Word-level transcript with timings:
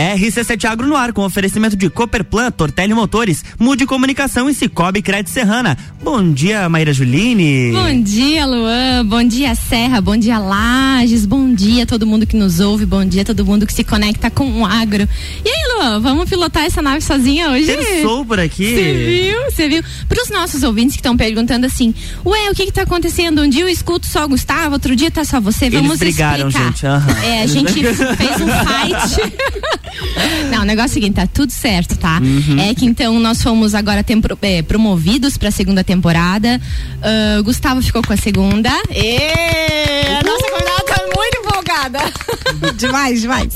RC7 0.00 0.64
Agro 0.64 0.86
no 0.86 0.96
ar 0.96 1.12
com 1.12 1.22
oferecimento 1.24 1.76
de 1.76 1.90
Cooperplan, 1.90 2.50
Tortelli 2.50 2.94
Motores, 2.94 3.44
Mude 3.58 3.86
Comunicação 3.86 4.48
e 4.48 4.54
Cicobi 4.54 5.02
Crédito 5.02 5.30
Serrana. 5.30 5.76
Bom 6.02 6.32
dia, 6.32 6.68
Maíra 6.68 6.92
Juline. 6.92 7.72
Bom 7.72 8.02
dia, 8.02 8.46
Luan. 8.46 9.04
Bom 9.06 9.22
dia, 9.22 9.54
Serra. 9.54 10.00
Bom 10.00 10.16
dia, 10.16 10.38
Lages. 10.38 11.26
Bom 11.26 11.52
dia 11.52 11.84
todo 11.84 12.06
mundo 12.06 12.26
que 12.26 12.36
nos 12.36 12.60
ouve. 12.60 12.86
Bom 12.86 13.04
dia 13.04 13.24
todo 13.24 13.44
mundo 13.44 13.66
que 13.66 13.72
se 13.72 13.84
conecta 13.84 14.30
com 14.30 14.60
o 14.60 14.64
agro. 14.66 15.06
E 15.44 15.48
aí, 15.48 15.76
Luan, 15.76 16.00
vamos 16.00 16.28
pilotar 16.28 16.64
essa 16.64 16.80
nave 16.80 17.00
sozinha 17.02 17.50
hoje? 17.50 17.66
Terçou 17.66 18.24
por 18.24 18.40
aqui. 18.40 18.74
Você 18.74 18.92
viu? 18.94 19.50
Você 19.50 19.68
viu? 19.68 19.82
Para 20.08 20.22
os 20.22 20.30
nossos 20.30 20.62
ouvintes 20.62 20.96
que 20.96 21.00
estão 21.00 21.16
perguntando 21.16 21.66
assim, 21.66 21.94
ué, 22.24 22.50
o 22.50 22.54
que 22.54 22.66
que 22.66 22.72
tá 22.72 22.82
acontecendo? 22.82 23.42
Um 23.42 23.48
dia 23.48 23.62
eu 23.62 23.68
escuto 23.68 24.06
só 24.06 24.24
o 24.24 24.28
Gustavo, 24.28 24.74
outro 24.74 24.96
dia 24.96 25.10
tá 25.10 25.24
só 25.24 25.40
você. 25.40 25.68
Vamos 25.68 26.00
Eles 26.00 26.14
brigaram, 26.14 26.48
explicar. 26.48 26.66
gente. 26.68 26.86
Aham. 26.86 27.22
É, 27.22 27.42
a 27.42 27.46
gente 27.46 27.72
fez 27.84 28.40
um 28.40 28.48
fight. 28.48 29.32
Não, 30.50 30.62
o 30.62 30.64
negócio 30.64 30.88
é 30.88 30.90
o 30.90 30.94
seguinte, 30.94 31.14
tá 31.14 31.26
tudo 31.26 31.50
certo, 31.52 31.96
tá? 31.96 32.18
Uhum. 32.20 32.58
É 32.60 32.74
que 32.74 32.84
então 32.86 33.18
nós 33.20 33.42
fomos 33.42 33.74
agora 33.74 34.02
tempro- 34.02 34.38
é, 34.42 34.62
promovidos 34.62 35.36
pra 35.36 35.50
segunda 35.50 35.82
temporada. 35.84 36.60
O 37.38 37.42
Gustavo 37.44 37.80
ficou 37.82 38.02
com 38.02 38.12
a 38.12 38.16
segunda. 38.16 38.70
E 38.90 39.16
a 40.18 40.22
nossa 40.24 40.50
convidada. 40.50 40.69
demais, 42.76 43.20
demais. 43.20 43.52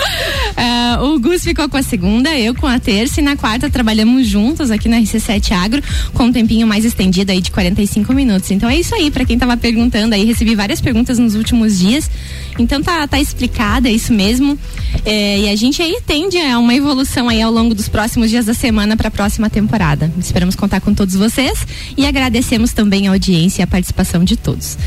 Ah, 0.56 0.98
o 1.02 1.18
Gus 1.18 1.42
ficou 1.44 1.68
com 1.68 1.76
a 1.76 1.82
segunda, 1.82 2.36
eu 2.38 2.54
com 2.54 2.66
a 2.66 2.78
terça 2.78 3.20
e 3.20 3.24
na 3.24 3.36
quarta 3.36 3.68
trabalhamos 3.68 4.26
juntos 4.26 4.70
aqui 4.70 4.88
na 4.88 4.98
RC7 4.98 5.52
Agro 5.52 5.82
com 6.12 6.24
um 6.24 6.32
tempinho 6.32 6.66
mais 6.66 6.84
estendido 6.84 7.32
aí 7.32 7.40
de 7.40 7.50
45 7.50 8.12
minutos. 8.12 8.50
Então 8.50 8.68
é 8.68 8.76
isso 8.76 8.94
aí, 8.94 9.10
pra 9.10 9.24
quem 9.24 9.38
tava 9.38 9.56
perguntando 9.56 10.14
aí, 10.14 10.24
recebi 10.24 10.54
várias 10.54 10.80
perguntas 10.80 11.18
nos 11.18 11.34
últimos 11.34 11.78
dias. 11.78 12.10
Então 12.58 12.82
tá, 12.82 13.06
tá 13.06 13.20
explicado, 13.20 13.88
é 13.88 13.92
isso 13.92 14.12
mesmo. 14.12 14.58
É, 15.04 15.40
e 15.40 15.48
a 15.48 15.56
gente 15.56 15.82
aí 15.82 15.98
tende 16.06 16.38
a 16.38 16.58
uma 16.58 16.74
evolução 16.74 17.28
aí 17.28 17.42
ao 17.42 17.52
longo 17.52 17.74
dos 17.74 17.88
próximos 17.88 18.30
dias 18.30 18.46
da 18.46 18.54
semana 18.54 18.96
para 18.96 19.08
a 19.08 19.10
próxima 19.10 19.50
temporada. 19.50 20.10
Esperamos 20.18 20.54
contar 20.54 20.80
com 20.80 20.94
todos 20.94 21.14
vocês 21.14 21.66
e 21.96 22.06
agradecemos 22.06 22.72
também 22.72 23.08
a 23.08 23.10
audiência 23.10 23.62
e 23.62 23.64
a 23.64 23.66
participação 23.66 24.24
de 24.24 24.36
todos. 24.36 24.78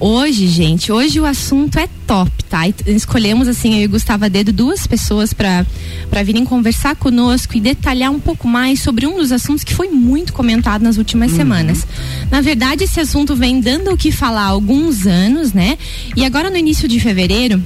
Hoje, 0.00 0.48
gente, 0.48 0.90
hoje 0.90 1.20
o 1.20 1.24
assunto 1.24 1.78
é 1.78 1.88
top, 2.06 2.30
tá? 2.44 2.62
Escolhemos 2.86 3.48
assim, 3.48 3.61
eu 3.68 3.84
e 3.84 3.86
Gustavo 3.86 4.28
Dedo, 4.28 4.52
duas 4.52 4.86
pessoas 4.86 5.32
para 5.32 5.64
para 6.10 6.22
virem 6.22 6.44
conversar 6.44 6.94
conosco 6.96 7.56
e 7.56 7.60
detalhar 7.60 8.10
um 8.10 8.20
pouco 8.20 8.46
mais 8.46 8.80
sobre 8.80 9.06
um 9.06 9.16
dos 9.16 9.32
assuntos 9.32 9.64
que 9.64 9.74
foi 9.74 9.88
muito 9.88 10.32
comentado 10.32 10.82
nas 10.82 10.98
últimas 10.98 11.30
semanas. 11.32 11.86
Na 12.30 12.40
verdade, 12.40 12.84
esse 12.84 13.00
assunto 13.00 13.34
vem 13.34 13.60
dando 13.60 13.90
o 13.90 13.96
que 13.96 14.12
falar 14.12 14.42
há 14.42 14.48
alguns 14.48 15.06
anos, 15.06 15.52
né? 15.52 15.78
E 16.14 16.24
agora 16.24 16.50
no 16.50 16.56
início 16.56 16.86
de 16.86 17.00
fevereiro, 17.00 17.62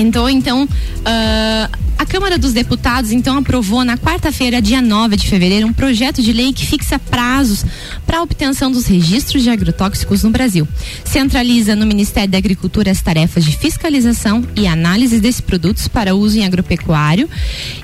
então, 0.00 0.28
então, 0.28 0.68
ah, 1.04 1.68
a 2.00 2.06
Câmara 2.06 2.38
dos 2.38 2.54
Deputados 2.54 3.12
então 3.12 3.36
aprovou 3.36 3.84
na 3.84 3.98
quarta-feira, 3.98 4.62
dia 4.62 4.80
9 4.80 5.16
de 5.16 5.28
fevereiro, 5.28 5.66
um 5.66 5.72
projeto 5.72 6.22
de 6.22 6.32
lei 6.32 6.50
que 6.50 6.64
fixa 6.64 6.98
prazos 6.98 7.62
para 8.06 8.20
a 8.20 8.22
obtenção 8.22 8.72
dos 8.72 8.86
registros 8.86 9.42
de 9.42 9.50
agrotóxicos 9.50 10.22
no 10.22 10.30
Brasil. 10.30 10.66
Centraliza 11.04 11.76
no 11.76 11.84
Ministério 11.84 12.30
da 12.30 12.38
Agricultura 12.38 12.90
as 12.90 13.02
tarefas 13.02 13.44
de 13.44 13.54
fiscalização 13.54 14.42
e 14.56 14.66
análise 14.66 15.20
desses 15.20 15.42
produtos 15.42 15.88
para 15.88 16.14
uso 16.14 16.38
em 16.38 16.44
agropecuário 16.46 17.28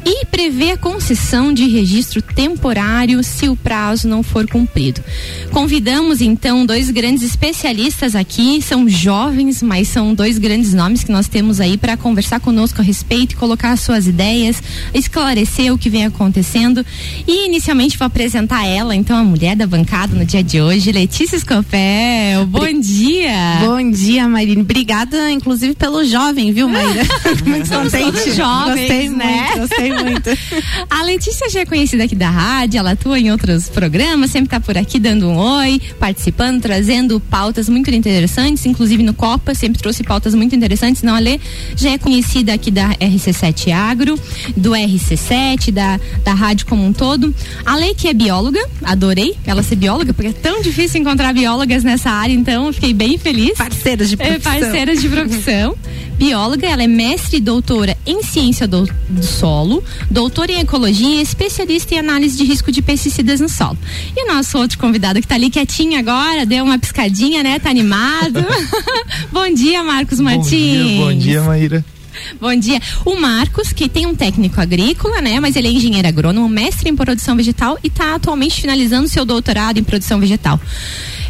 e 0.02 0.24
prevê 0.24 0.70
a 0.70 0.78
concessão 0.78 1.52
de 1.52 1.68
registro 1.68 2.22
temporário 2.22 3.22
se 3.22 3.50
o 3.50 3.54
prazo 3.54 4.08
não 4.08 4.22
for 4.22 4.48
cumprido. 4.48 5.04
Convidamos 5.50 6.22
então 6.22 6.64
dois 6.64 6.90
grandes 6.90 7.22
especialistas 7.22 8.14
aqui, 8.14 8.62
são 8.62 8.88
jovens, 8.88 9.62
mas 9.62 9.88
são 9.88 10.14
dois 10.14 10.38
grandes 10.38 10.72
nomes 10.72 11.04
que 11.04 11.12
nós 11.12 11.28
temos 11.28 11.60
aí 11.60 11.76
para 11.76 11.98
conversar 12.06 12.38
conosco 12.38 12.80
a 12.80 12.84
respeito 12.84 13.32
e 13.32 13.36
colocar 13.36 13.72
as 13.72 13.80
suas 13.80 14.06
ideias, 14.06 14.62
esclarecer 14.94 15.74
o 15.74 15.78
que 15.78 15.90
vem 15.90 16.04
acontecendo. 16.06 16.86
E 17.26 17.46
inicialmente 17.46 17.98
vou 17.98 18.06
apresentar 18.06 18.64
ela, 18.64 18.94
então 18.94 19.16
a 19.16 19.24
mulher 19.24 19.56
da 19.56 19.66
bancada 19.66 20.14
no 20.14 20.24
dia 20.24 20.40
de 20.40 20.60
hoje, 20.60 20.92
Letícia 20.92 21.36
Scopel. 21.36 22.46
Bom 22.46 22.80
dia. 22.80 23.58
Bom 23.60 23.90
dia, 23.90 24.28
Marine. 24.28 24.62
Obrigada, 24.62 25.32
inclusive, 25.32 25.74
pelo 25.74 26.04
jovem, 26.04 26.52
viu, 26.52 26.68
Maíra? 26.68 27.02
muito 27.44 27.66
Somos 27.66 27.92
contente. 27.92 28.32
jovens, 28.36 28.78
gostei 28.78 29.08
né? 29.08 29.48
muito, 29.48 29.68
gostei 29.68 29.92
muito. 29.92 30.30
A 30.88 31.02
Letícia 31.02 31.50
já 31.50 31.60
é 31.60 31.66
conhecida 31.66 32.04
aqui 32.04 32.14
da 32.14 32.30
rádio, 32.30 32.78
ela 32.78 32.92
atua 32.92 33.18
em 33.18 33.32
outros 33.32 33.68
programas, 33.68 34.30
sempre 34.30 34.50
tá 34.50 34.60
por 34.60 34.78
aqui 34.78 35.00
dando 35.00 35.28
um 35.28 35.36
oi, 35.36 35.80
participando, 35.98 36.62
trazendo 36.62 37.18
pautas 37.18 37.68
muito 37.68 37.90
interessantes, 37.90 38.64
inclusive 38.64 39.02
no 39.02 39.12
Copa, 39.12 39.56
sempre 39.56 39.80
trouxe 39.82 40.04
pautas 40.04 40.36
muito 40.36 40.54
interessantes. 40.54 41.02
Não, 41.02 41.16
a 41.16 41.18
Lê 41.18 41.40
já 41.74 41.90
é 41.90 41.95
conhecida 41.98 42.52
aqui 42.54 42.70
da 42.70 42.90
RC7 42.94 43.72
Agro, 43.72 44.18
do 44.56 44.70
RC7, 44.70 45.70
da, 45.70 45.98
da 46.24 46.34
rádio 46.34 46.66
como 46.66 46.84
um 46.84 46.92
todo. 46.92 47.34
A 47.64 47.76
Lê 47.76 47.94
que 47.94 48.08
é 48.08 48.14
bióloga, 48.14 48.60
adorei 48.82 49.34
ela 49.46 49.62
ser 49.62 49.76
bióloga, 49.76 50.12
porque 50.14 50.30
é 50.30 50.32
tão 50.32 50.60
difícil 50.62 51.00
encontrar 51.00 51.32
biólogas 51.32 51.82
nessa 51.84 52.10
área, 52.10 52.32
então 52.32 52.72
fiquei 52.72 52.92
bem 52.92 53.18
feliz. 53.18 53.56
Parceiras 53.56 54.08
de 54.08 54.14
É, 54.18 54.26
profissão. 54.38 54.52
parceiras 54.60 55.00
de 55.00 55.08
profissão. 55.08 55.76
Bióloga, 56.18 56.66
ela 56.66 56.82
é 56.82 56.86
mestre 56.86 57.36
e 57.36 57.40
doutora 57.40 57.96
em 58.06 58.22
ciência 58.22 58.66
do, 58.66 58.88
do 59.08 59.22
solo, 59.22 59.84
doutora 60.10 60.52
em 60.52 60.60
ecologia 60.60 61.16
e 61.16 61.22
especialista 61.22 61.94
em 61.94 61.98
análise 61.98 62.36
de 62.36 62.44
risco 62.44 62.72
de 62.72 62.80
pesticidas 62.80 63.40
no 63.40 63.48
solo. 63.48 63.78
E 64.16 64.24
o 64.24 64.34
nosso 64.34 64.56
outro 64.56 64.78
convidado 64.78 65.20
que 65.20 65.26
tá 65.26 65.34
ali 65.34 65.50
quietinho 65.50 65.98
agora, 65.98 66.46
deu 66.46 66.64
uma 66.64 66.78
piscadinha, 66.78 67.42
né? 67.42 67.58
Tá 67.58 67.68
animado. 67.68 68.44
bom 69.30 69.52
dia, 69.52 69.82
Marcos 69.82 70.18
Martins. 70.18 70.78
Bom 70.78 70.88
dia, 70.88 71.04
bom 71.04 71.18
dia, 71.18 71.42
Maíra. 71.42 71.84
Bom 72.40 72.54
dia. 72.56 72.80
O 73.04 73.14
Marcos, 73.16 73.72
que 73.72 73.88
tem 73.88 74.06
um 74.06 74.14
técnico 74.14 74.60
agrícola, 74.60 75.20
né? 75.20 75.38
Mas 75.38 75.56
ele 75.56 75.68
é 75.68 75.70
engenheiro 75.70 76.08
agrônomo, 76.08 76.48
mestre 76.48 76.88
em 76.88 76.96
produção 76.96 77.36
vegetal 77.36 77.78
e 77.84 77.88
está 77.88 78.14
atualmente 78.14 78.60
finalizando 78.60 79.08
seu 79.08 79.24
doutorado 79.24 79.78
em 79.78 79.84
produção 79.84 80.18
vegetal. 80.18 80.58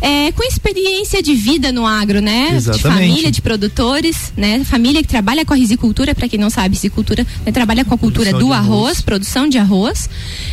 É, 0.01 0.33
com 0.33 0.43
experiência 0.43 1.23
de 1.23 1.35
vida 1.35 1.73
no 1.73 1.87
agro, 1.87 2.21
né? 2.21 2.51
De 2.51 2.57
Exatamente. 2.57 2.83
família, 2.83 3.31
de 3.31 3.41
produtores, 3.43 4.33
né? 4.37 4.63
Família 4.65 5.03
que 5.03 5.09
trabalha 5.09 5.45
com 5.45 5.55
a 5.55 5.57
risicultura, 5.57 6.15
para 6.15 6.29
quem 6.29 6.39
não 6.39 6.51
sabe, 6.51 6.75
risicultura 6.75 7.27
né? 7.45 7.53
trabalha 7.53 7.85
com 7.85 7.95
a 7.95 7.99
cultura 7.99 8.31
Produção 8.31 8.49
do 8.49 8.55
de 8.55 8.59
arroz, 8.59 8.83
arroz. 8.85 9.01
produção 9.01 9.49
de 9.49 9.59
arroz. 9.59 10.09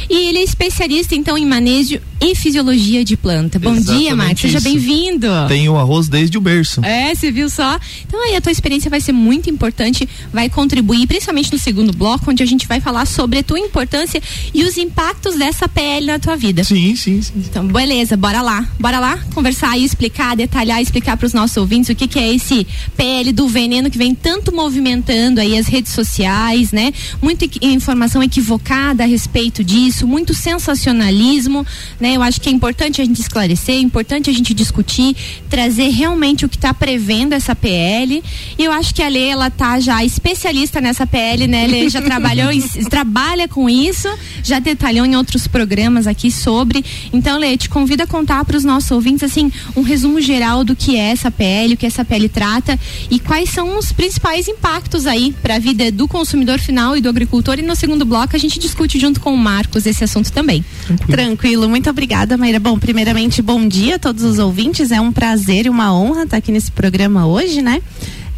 E 0.09 0.15
ele 0.29 0.39
é 0.39 0.43
especialista, 0.43 1.15
então, 1.15 1.37
em 1.37 1.45
manejo 1.45 1.99
e 2.23 2.35
fisiologia 2.35 3.03
de 3.03 3.17
planta. 3.17 3.59
Bom 3.59 3.73
dia, 3.73 3.81
Exatamente 3.81 4.15
Marcos. 4.15 4.41
Seja 4.41 4.57
isso. 4.57 4.69
bem-vindo. 4.69 5.27
Tenho 5.47 5.77
arroz 5.77 6.07
desde 6.07 6.37
o 6.37 6.41
berço. 6.41 6.83
É, 6.83 7.13
você 7.13 7.31
viu 7.31 7.49
só? 7.49 7.77
Então 8.07 8.23
aí 8.23 8.35
a 8.35 8.41
tua 8.41 8.51
experiência 8.51 8.89
vai 8.89 9.01
ser 9.01 9.11
muito 9.11 9.49
importante, 9.49 10.07
vai 10.31 10.49
contribuir, 10.49 11.05
principalmente 11.05 11.51
no 11.51 11.59
segundo 11.59 11.91
bloco, 11.91 12.31
onde 12.31 12.41
a 12.41 12.45
gente 12.45 12.67
vai 12.67 12.79
falar 12.79 13.05
sobre 13.05 13.39
a 13.39 13.43
tua 13.43 13.59
importância 13.59 14.21
e 14.53 14.63
os 14.63 14.77
impactos 14.77 15.35
dessa 15.35 15.67
PL 15.67 16.05
na 16.05 16.19
tua 16.19 16.35
vida. 16.35 16.63
Sim, 16.63 16.95
sim, 16.95 17.21
sim. 17.21 17.33
Então, 17.35 17.67
beleza, 17.67 18.15
bora 18.15 18.41
lá. 18.41 18.67
Bora 18.79 18.99
lá 18.99 19.19
conversar 19.33 19.77
e 19.77 19.83
explicar, 19.83 20.35
detalhar, 20.35 20.81
explicar 20.81 21.17
para 21.17 21.25
os 21.25 21.33
nossos 21.33 21.57
ouvintes 21.57 21.89
o 21.89 21.95
que, 21.95 22.07
que 22.07 22.19
é 22.19 22.33
esse 22.33 22.65
PL 22.95 23.31
do 23.33 23.47
veneno 23.47 23.89
que 23.89 23.97
vem 23.97 24.15
tanto 24.15 24.53
movimentando 24.53 25.41
aí 25.41 25.57
as 25.57 25.67
redes 25.67 25.91
sociais, 25.91 26.71
né? 26.71 26.93
Muita 27.21 27.45
informação 27.61 28.23
equivocada 28.23 29.03
a 29.03 29.07
respeito 29.07 29.63
disso, 29.63 30.07
muito 30.07 30.33
sensacionalismo, 30.33 31.65
né? 31.99 32.12
Eu 32.15 32.21
acho 32.23 32.39
que 32.41 32.49
é 32.49 32.51
importante 32.51 33.01
a 33.01 33.05
gente 33.05 33.19
esclarecer, 33.21 33.75
é 33.75 33.79
importante 33.79 34.29
a 34.29 34.33
gente 34.33 34.53
discutir, 34.53 35.15
trazer 35.49 35.89
realmente 35.89 36.45
o 36.45 36.49
que 36.49 36.55
está 36.55 36.73
prevendo 36.73 37.33
essa 37.33 37.55
PL. 37.55 38.23
E 38.57 38.63
eu 38.63 38.71
acho 38.71 38.93
que 38.93 39.01
a 39.01 39.07
Lê, 39.07 39.27
ela 39.27 39.49
tá 39.49 39.79
já 39.79 40.03
especialista 40.03 40.79
nessa 40.81 41.05
PL, 41.07 41.47
né? 41.47 41.67
Lê 41.67 41.89
já 41.89 42.01
trabalhou, 42.03 42.51
em- 42.51 42.61
trabalha 42.89 43.47
com 43.47 43.69
isso, 43.69 44.07
já 44.43 44.59
detalhou 44.59 45.05
em 45.05 45.15
outros 45.15 45.47
programas 45.47 46.07
aqui 46.07 46.29
sobre. 46.31 46.83
Então, 47.11 47.37
Lê, 47.39 47.57
te 47.57 47.69
convido 47.69 48.03
a 48.03 48.07
contar 48.07 48.43
para 48.45 48.57
os 48.57 48.63
nossos 48.63 48.91
ouvintes, 48.91 49.23
assim, 49.23 49.51
um 49.75 49.81
resumo 49.81 50.19
geral 50.21 50.63
do 50.63 50.75
que 50.75 50.95
é 50.95 51.11
essa 51.11 51.29
PL, 51.31 51.73
o 51.73 51.77
que 51.77 51.85
essa 51.85 52.03
PL 52.05 52.27
trata 52.29 52.79
e 53.09 53.19
quais 53.19 53.49
são 53.49 53.77
os 53.77 53.91
principais 53.91 54.47
impactos 54.47 55.05
aí 55.07 55.33
para 55.41 55.55
a 55.55 55.59
vida 55.59 55.91
do 55.91 56.07
consumidor 56.07 56.59
final 56.59 56.95
e 56.97 57.01
do 57.01 57.09
agricultor. 57.09 57.59
E 57.59 57.61
no 57.61 57.75
segundo 57.75 58.05
bloco 58.05 58.35
a 58.35 58.39
gente 58.39 58.59
discute 58.59 58.99
junto 58.99 59.19
com 59.19 59.33
o 59.33 59.37
Marcos 59.37 59.85
esse 59.85 60.03
assunto 60.03 60.31
também. 60.31 60.63
Tranquilo, 61.07 61.67
muito 61.69 61.89
obrigada, 61.89 62.02
Maíra. 62.37 62.59
Bom, 62.59 62.77
primeiramente, 62.77 63.41
bom 63.41 63.65
dia 63.65 63.95
a 63.95 63.99
todos 63.99 64.23
os 64.23 64.37
ouvintes. 64.37 64.91
É 64.91 64.99
um 64.99 65.11
prazer 65.11 65.65
e 65.65 65.69
uma 65.69 65.93
honra 65.93 66.23
estar 66.23 66.37
aqui 66.37 66.51
nesse 66.51 66.69
programa 66.69 67.25
hoje, 67.25 67.61
né? 67.61 67.81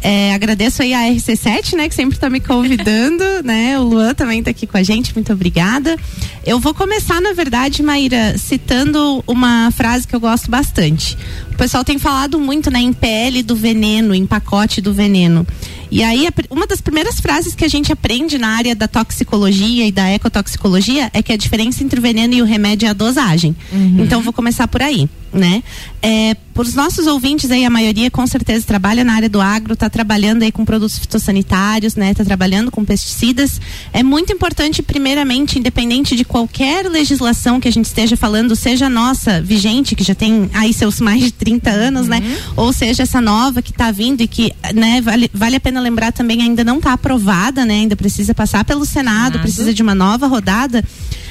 É, 0.00 0.32
agradeço 0.34 0.82
aí 0.82 0.94
a 0.94 1.00
RC7, 1.00 1.74
né, 1.74 1.88
que 1.88 1.94
sempre 1.94 2.16
está 2.16 2.30
me 2.30 2.38
convidando, 2.38 3.24
né? 3.42 3.76
O 3.78 3.82
Luan 3.82 4.14
também 4.14 4.38
está 4.38 4.52
aqui 4.52 4.66
com 4.66 4.76
a 4.76 4.82
gente, 4.82 5.12
muito 5.12 5.32
obrigada. 5.32 5.96
Eu 6.44 6.60
vou 6.60 6.72
começar, 6.72 7.20
na 7.20 7.32
verdade, 7.32 7.82
Maíra, 7.82 8.38
citando 8.38 9.24
uma 9.26 9.68
frase 9.72 10.06
que 10.06 10.14
eu 10.14 10.20
gosto 10.20 10.48
bastante. 10.48 11.18
O 11.50 11.56
pessoal 11.56 11.82
tem 11.82 11.98
falado 11.98 12.38
muito, 12.38 12.70
né, 12.70 12.78
em 12.78 12.92
pele 12.92 13.42
do 13.42 13.56
veneno, 13.56 14.14
em 14.14 14.26
pacote 14.26 14.80
do 14.80 14.94
veneno. 14.94 15.44
E 15.90 16.02
aí, 16.02 16.26
a 16.26 16.32
uma 16.50 16.66
das 16.66 16.80
primeiras 16.80 17.20
frases 17.20 17.54
que 17.54 17.64
a 17.64 17.68
gente 17.68 17.92
aprende 17.92 18.38
na 18.38 18.48
área 18.48 18.74
da 18.74 18.88
toxicologia 18.88 19.86
e 19.86 19.92
da 19.92 20.10
ecotoxicologia 20.10 21.10
é 21.12 21.22
que 21.22 21.32
a 21.32 21.36
diferença 21.36 21.82
entre 21.82 21.98
o 21.98 22.02
veneno 22.02 22.34
e 22.34 22.42
o 22.42 22.44
remédio 22.44 22.86
é 22.86 22.90
a 22.90 22.92
dosagem. 22.92 23.54
Então, 24.02 24.22
vou 24.22 24.32
começar 24.32 24.68
por 24.68 24.82
aí. 24.82 25.08
né? 25.32 25.62
É, 26.02 26.34
por 26.54 26.64
os 26.64 26.74
nossos 26.74 27.06
ouvintes 27.06 27.50
aí, 27.50 27.64
a 27.64 27.70
maioria 27.70 28.10
com 28.10 28.26
certeza 28.26 28.64
trabalha 28.66 29.04
na 29.04 29.14
área 29.14 29.28
do 29.28 29.40
agro, 29.40 29.74
está 29.74 29.90
trabalhando 29.90 30.42
aí 30.42 30.50
com 30.50 30.64
produtos 30.64 30.98
fitossanitários, 30.98 31.94
né? 31.94 32.12
Está 32.12 32.24
trabalhando 32.24 32.70
com 32.70 32.84
pesticidas. 32.84 33.60
É 33.92 34.02
muito 34.02 34.32
importante, 34.32 34.82
primeiramente, 34.82 35.58
independente 35.58 36.16
de 36.16 36.24
qualquer 36.24 36.88
legislação 36.88 37.60
que 37.60 37.68
a 37.68 37.70
gente 37.70 37.84
esteja 37.84 38.16
falando, 38.16 38.56
seja 38.56 38.88
nossa 38.88 39.40
vigente, 39.40 39.94
que 39.94 40.02
já 40.02 40.14
tem 40.14 40.50
aí 40.54 40.72
seus 40.72 41.00
mais 41.00 41.20
de 41.20 41.30
30 41.30 41.70
anos, 41.70 42.08
né? 42.08 42.18
uhum. 42.18 42.28
né? 42.28 42.38
Ou 42.56 42.72
seja, 42.72 43.02
essa 43.02 43.20
nova 43.20 43.60
que 43.60 43.70
está 43.70 43.90
vindo 43.90 44.22
e 44.22 44.26
que, 44.26 44.52
né, 44.74 45.00
vale, 45.00 45.30
vale 45.32 45.56
a 45.56 45.60
pena 45.60 45.75
lembrar 45.80 46.12
também, 46.12 46.42
ainda 46.42 46.64
não 46.64 46.78
está 46.78 46.92
aprovada, 46.92 47.64
né? 47.64 47.74
Ainda 47.74 47.96
precisa 47.96 48.34
passar 48.34 48.64
pelo 48.64 48.84
Senado, 48.84 49.34
Senado. 49.34 49.40
precisa 49.40 49.72
de 49.74 49.82
uma 49.82 49.94
nova 49.94 50.26
rodada 50.26 50.82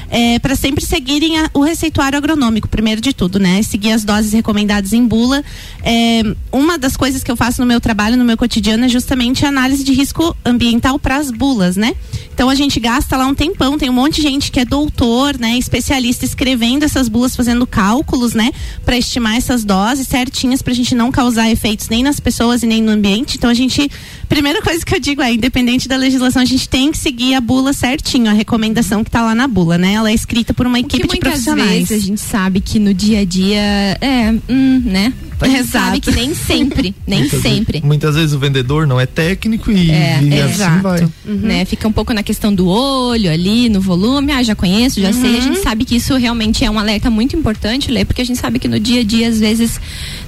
é, 0.10 0.40
para 0.40 0.56
sempre 0.56 0.86
seguirem 0.86 1.40
a, 1.40 1.50
o 1.54 1.62
receituário 1.62 2.18
agronômico, 2.18 2.68
primeiro 2.68 3.02
de 3.02 3.14
tudo, 3.14 3.40
né? 3.40 3.62
Seguir 3.64 3.92
as 3.92 4.04
doses 4.04 4.34
recomendadas 4.34 4.94
em 4.94 5.06
bula. 5.06 5.44
É, 5.84 6.24
uma 6.52 6.78
das 6.78 6.96
coisas 6.96 7.24
que 7.24 7.32
eu 7.32 7.36
faço 7.36 7.62
no 7.62 7.68
meu 7.68 7.82
trabalho, 7.82 8.18
no 8.18 8.26
meu 8.26 8.38
cotidiano, 8.38 8.86
é 8.86 8.90
justamente 8.90 9.46
a 9.46 9.50
análise 9.50 9.84
de 9.84 9.94
risco 9.94 10.36
ambiental 10.44 11.00
para 11.00 11.18
as 11.18 11.32
bulas, 11.32 11.76
né? 11.76 11.94
Então 12.36 12.50
a 12.50 12.56
gente 12.56 12.82
gasta 12.82 13.16
lá 13.16 13.26
um 13.26 13.34
tempão, 13.34 13.78
tem 13.78 13.90
um 13.90 13.94
monte 13.94 14.18
de 14.18 14.24
gente 14.24 14.52
que 14.52 14.60
é 14.60 14.66
doutor, 14.66 15.40
né, 15.40 15.58
especialista 15.58 16.26
escrevendo 16.26 16.84
essas 16.84 17.08
bulas, 17.08 17.34
fazendo 17.34 17.66
cálculos, 17.66 18.34
né, 18.34 18.52
para 18.84 18.98
estimar 18.98 19.38
essas 19.38 19.64
doses 19.64 20.06
certinhas 20.06 20.62
para 20.62 20.74
a 20.74 20.76
gente 20.76 20.94
não 20.94 21.14
causar 21.14 21.50
efeitos 21.50 21.88
nem 21.88 22.04
nas 22.04 22.20
pessoas 22.20 22.62
e 22.62 22.66
nem 22.66 22.82
no 22.82 22.92
ambiente. 22.92 23.38
Então 23.38 23.50
a 23.50 23.54
gente, 23.54 23.90
primeira 24.28 24.62
coisa 24.62 24.86
que 24.86 24.94
eu 24.94 25.00
digo 25.00 25.22
é, 25.22 25.32
independente 25.32 25.88
da 25.88 25.96
legislação, 25.96 26.42
a 26.42 26.46
gente 26.46 26.68
tem 26.68 26.92
que 26.92 26.98
seguir 26.98 27.36
a 27.36 27.42
bula 27.42 27.72
certinho, 27.72 28.30
a 28.30 28.34
recomendação 28.34 29.02
que 29.02 29.10
está 29.10 29.22
lá 29.22 29.34
na 29.34 29.48
bula, 29.48 29.78
né? 29.78 29.95
Ela 29.96 30.12
é 30.12 30.14
escrita 30.14 30.54
por 30.54 30.68
uma 30.68 30.80
equipe 30.80 31.08
de 31.08 31.20
profissionais. 31.20 31.90
Vezes 31.90 32.04
a 32.04 32.06
gente 32.06 32.22
sabe 32.22 32.60
que 32.60 32.80
no 32.80 32.94
dia 32.94 33.22
a 33.22 33.26
dia 33.26 33.98
é, 34.02 34.32
hum, 34.50 34.82
né? 34.86 35.14
Gente 35.44 35.60
exato. 35.60 35.86
sabe 35.86 36.00
que 36.00 36.12
nem 36.12 36.34
sempre, 36.34 36.96
nem 37.06 37.20
muitas 37.20 37.42
sempre. 37.42 37.74
Vezes, 37.74 37.88
muitas 37.88 38.16
vezes 38.16 38.34
o 38.34 38.40
vendedor 38.40 38.88
não 38.88 39.00
é 39.00 39.06
técnico 39.06 39.72
e, 39.72 39.92
é, 39.92 40.22
e 40.22 40.34
assim 40.42 40.54
exato. 40.54 40.82
vai. 40.82 41.02
Uhum. 41.02 41.12
Né? 41.26 41.66
Fica 41.66 41.88
um 41.88 41.92
pouco 41.92 42.14
na 42.14 42.24
questão 42.24 42.54
do 42.54 42.68
olho 42.68 43.32
ali, 43.32 43.70
no 43.70 43.82
volume, 43.82 44.32
ah, 44.32 44.44
já 44.44 44.56
conheço, 44.56 45.02
já 45.02 45.10
uhum. 45.10 45.22
sei. 45.22 45.38
A 45.38 45.42
gente 45.42 45.60
sabe 45.60 45.84
que 45.86 45.96
isso 45.96 46.16
realmente 46.16 46.64
é 46.64 46.70
um 46.70 46.80
alerta 46.80 47.10
muito 47.10 47.36
importante, 47.36 47.92
ler, 47.92 48.06
porque 48.06 48.22
a 48.22 48.26
gente 48.26 48.40
sabe 48.40 48.60
que 48.60 48.68
no 48.68 48.80
dia 48.80 49.02
a 49.02 49.04
dia, 49.04 49.28
às 49.28 49.40
vezes, 49.40 49.80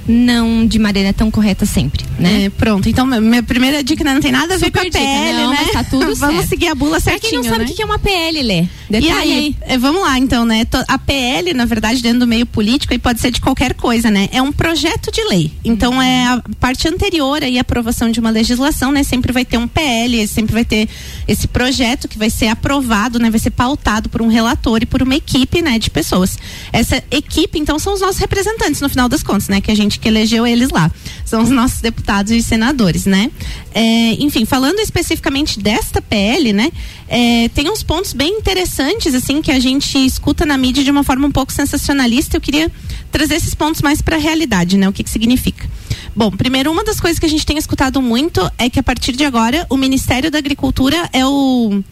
não 0.06 0.66
de 0.66 0.78
maneira 0.78 1.12
tão 1.12 1.30
correta 1.30 1.64
sempre, 1.64 2.04
né? 2.18 2.44
É, 2.44 2.50
pronto, 2.50 2.88
então 2.88 3.06
minha 3.06 3.42
primeira 3.42 3.82
dica 3.82 4.04
não 4.04 4.20
tem 4.20 4.32
nada 4.32 4.54
a 4.54 4.56
ver 4.56 4.66
Super 4.66 4.82
com 4.82 4.88
a 4.88 4.90
PL, 4.90 5.38
não, 5.38 5.50
né? 5.50 5.58
tá 5.72 5.84
tudo 5.84 6.14
Vamos 6.16 6.46
seguir 6.46 6.68
a 6.68 6.74
bula 6.74 7.00
certinho, 7.00 7.20
Pra 7.20 7.30
quem 7.30 7.38
não 7.38 7.44
sabe 7.44 7.64
né? 7.64 7.70
o 7.70 7.74
que 7.74 7.82
é 7.82 7.84
uma 7.84 7.98
PL, 7.98 8.42
Lê. 8.42 8.66
Detalhe 8.90 9.06
e 9.06 9.10
aí, 9.10 9.32
aí. 9.32 9.56
É, 9.62 9.78
vamos 9.78 10.02
lá 10.02 10.18
então, 10.18 10.44
né? 10.44 10.66
A 10.86 10.98
PL, 10.98 11.52
na 11.54 11.64
verdade, 11.64 12.02
dentro 12.02 12.20
do 12.20 12.26
meio 12.26 12.46
político, 12.46 12.94
e 12.94 12.98
pode 12.98 13.20
ser 13.20 13.30
de 13.30 13.40
qualquer 13.40 13.74
coisa, 13.74 14.10
né? 14.10 14.28
É 14.32 14.40
um 14.40 14.50
projeto 14.50 14.97
de 15.10 15.22
lei. 15.24 15.52
Então 15.64 16.00
é 16.00 16.26
a 16.26 16.42
parte 16.60 16.88
anterior 16.88 17.42
aí 17.42 17.58
à 17.58 17.60
aprovação 17.60 18.10
de 18.10 18.20
uma 18.20 18.30
legislação, 18.30 18.92
né? 18.92 19.02
Sempre 19.02 19.32
vai 19.32 19.44
ter 19.44 19.58
um 19.58 19.68
PL, 19.68 20.26
sempre 20.26 20.52
vai 20.52 20.64
ter 20.64 20.88
esse 21.26 21.46
projeto 21.46 22.08
que 22.08 22.18
vai 22.18 22.30
ser 22.30 22.48
aprovado, 22.48 23.18
né? 23.18 23.30
Vai 23.30 23.40
ser 23.40 23.50
pautado 23.50 24.08
por 24.08 24.20
um 24.22 24.28
relator 24.28 24.82
e 24.82 24.86
por 24.86 25.02
uma 25.02 25.14
equipe, 25.14 25.62
né? 25.62 25.78
De 25.78 25.90
pessoas. 25.90 26.38
Essa 26.72 27.02
equipe, 27.10 27.58
então, 27.58 27.78
são 27.78 27.94
os 27.94 28.00
nossos 28.00 28.18
representantes, 28.18 28.80
no 28.80 28.88
final 28.88 29.08
das 29.08 29.22
contas, 29.22 29.48
né? 29.48 29.60
Que 29.60 29.70
a 29.70 29.74
gente 29.74 29.98
que 29.98 30.08
elegeu 30.08 30.46
eles 30.46 30.70
lá. 30.70 30.90
São 31.24 31.42
os 31.42 31.50
nossos 31.50 31.80
deputados 31.80 32.32
e 32.32 32.42
senadores, 32.42 33.06
né? 33.06 33.30
É, 33.74 34.12
enfim, 34.14 34.44
falando 34.44 34.78
especificamente 34.80 35.60
desta 35.60 36.00
PL, 36.00 36.52
né? 36.52 36.70
É, 37.08 37.48
tem 37.50 37.70
uns 37.70 37.82
pontos 37.82 38.12
bem 38.12 38.38
interessantes, 38.38 39.14
assim, 39.14 39.40
que 39.40 39.50
a 39.50 39.60
gente 39.60 39.96
escuta 40.04 40.44
na 40.44 40.58
mídia 40.58 40.82
de 40.84 40.90
uma 40.90 41.04
forma 41.04 41.26
um 41.26 41.32
pouco 41.32 41.52
sensacionalista. 41.52 42.36
Eu 42.36 42.40
queria 42.40 42.70
trazer 43.10 43.36
esses 43.36 43.54
pontos 43.54 43.80
mais 43.82 44.02
para 44.02 44.16
a 44.16 44.18
realidade, 44.18 44.76
né? 44.76 44.87
O 44.90 44.92
que, 44.92 45.04
que 45.04 45.10
significa? 45.10 45.68
Bom, 46.14 46.30
primeiro, 46.30 46.70
uma 46.70 46.84
das 46.84 47.00
coisas 47.00 47.18
que 47.18 47.26
a 47.26 47.28
gente 47.28 47.46
tem 47.46 47.58
escutado 47.58 48.00
muito 48.02 48.40
é 48.58 48.68
que 48.68 48.78
a 48.78 48.82
partir 48.82 49.12
de 49.12 49.24
agora 49.24 49.66
o 49.68 49.76
Ministério 49.76 50.30
da 50.30 50.38
Agricultura 50.38 51.08
é 51.12 51.24
o 51.26 51.82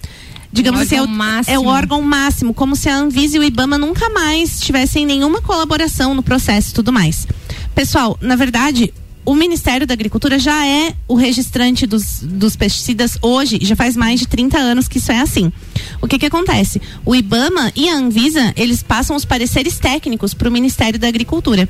digamos 0.52 0.80
assim, 0.80 0.96
é 0.96 1.02
o, 1.02 1.08
é 1.46 1.58
o, 1.58 1.66
órgão 1.66 2.00
máximo, 2.00 2.54
como 2.54 2.74
se 2.74 2.88
a 2.88 2.96
Anvisa 2.96 3.36
e 3.36 3.40
o 3.40 3.42
IBAMA 3.42 3.76
nunca 3.76 4.08
mais 4.08 4.58
tivessem 4.58 5.04
nenhuma 5.04 5.42
colaboração 5.42 6.14
no 6.14 6.22
processo 6.22 6.70
e 6.70 6.72
tudo 6.72 6.92
mais. 6.92 7.26
Pessoal, 7.74 8.16
na 8.22 8.36
verdade, 8.36 8.92
o 9.26 9.34
Ministério 9.34 9.86
da 9.86 9.92
Agricultura 9.92 10.38
já 10.38 10.64
é 10.64 10.94
o 11.08 11.16
registrante 11.16 11.84
dos, 11.84 12.20
dos 12.22 12.54
pesticidas 12.54 13.18
hoje, 13.20 13.58
já 13.60 13.74
faz 13.74 13.96
mais 13.96 14.20
de 14.20 14.28
30 14.28 14.56
anos 14.56 14.86
que 14.86 14.98
isso 14.98 15.10
é 15.10 15.20
assim. 15.20 15.52
O 16.00 16.06
que 16.06 16.18
que 16.18 16.26
acontece? 16.26 16.80
O 17.04 17.14
IBAMA 17.14 17.72
e 17.74 17.88
a 17.88 17.96
Anvisa, 17.96 18.54
eles 18.56 18.84
passam 18.84 19.16
os 19.16 19.24
pareceres 19.24 19.78
técnicos 19.78 20.32
para 20.32 20.48
o 20.48 20.52
Ministério 20.52 20.98
da 20.98 21.08
Agricultura. 21.08 21.68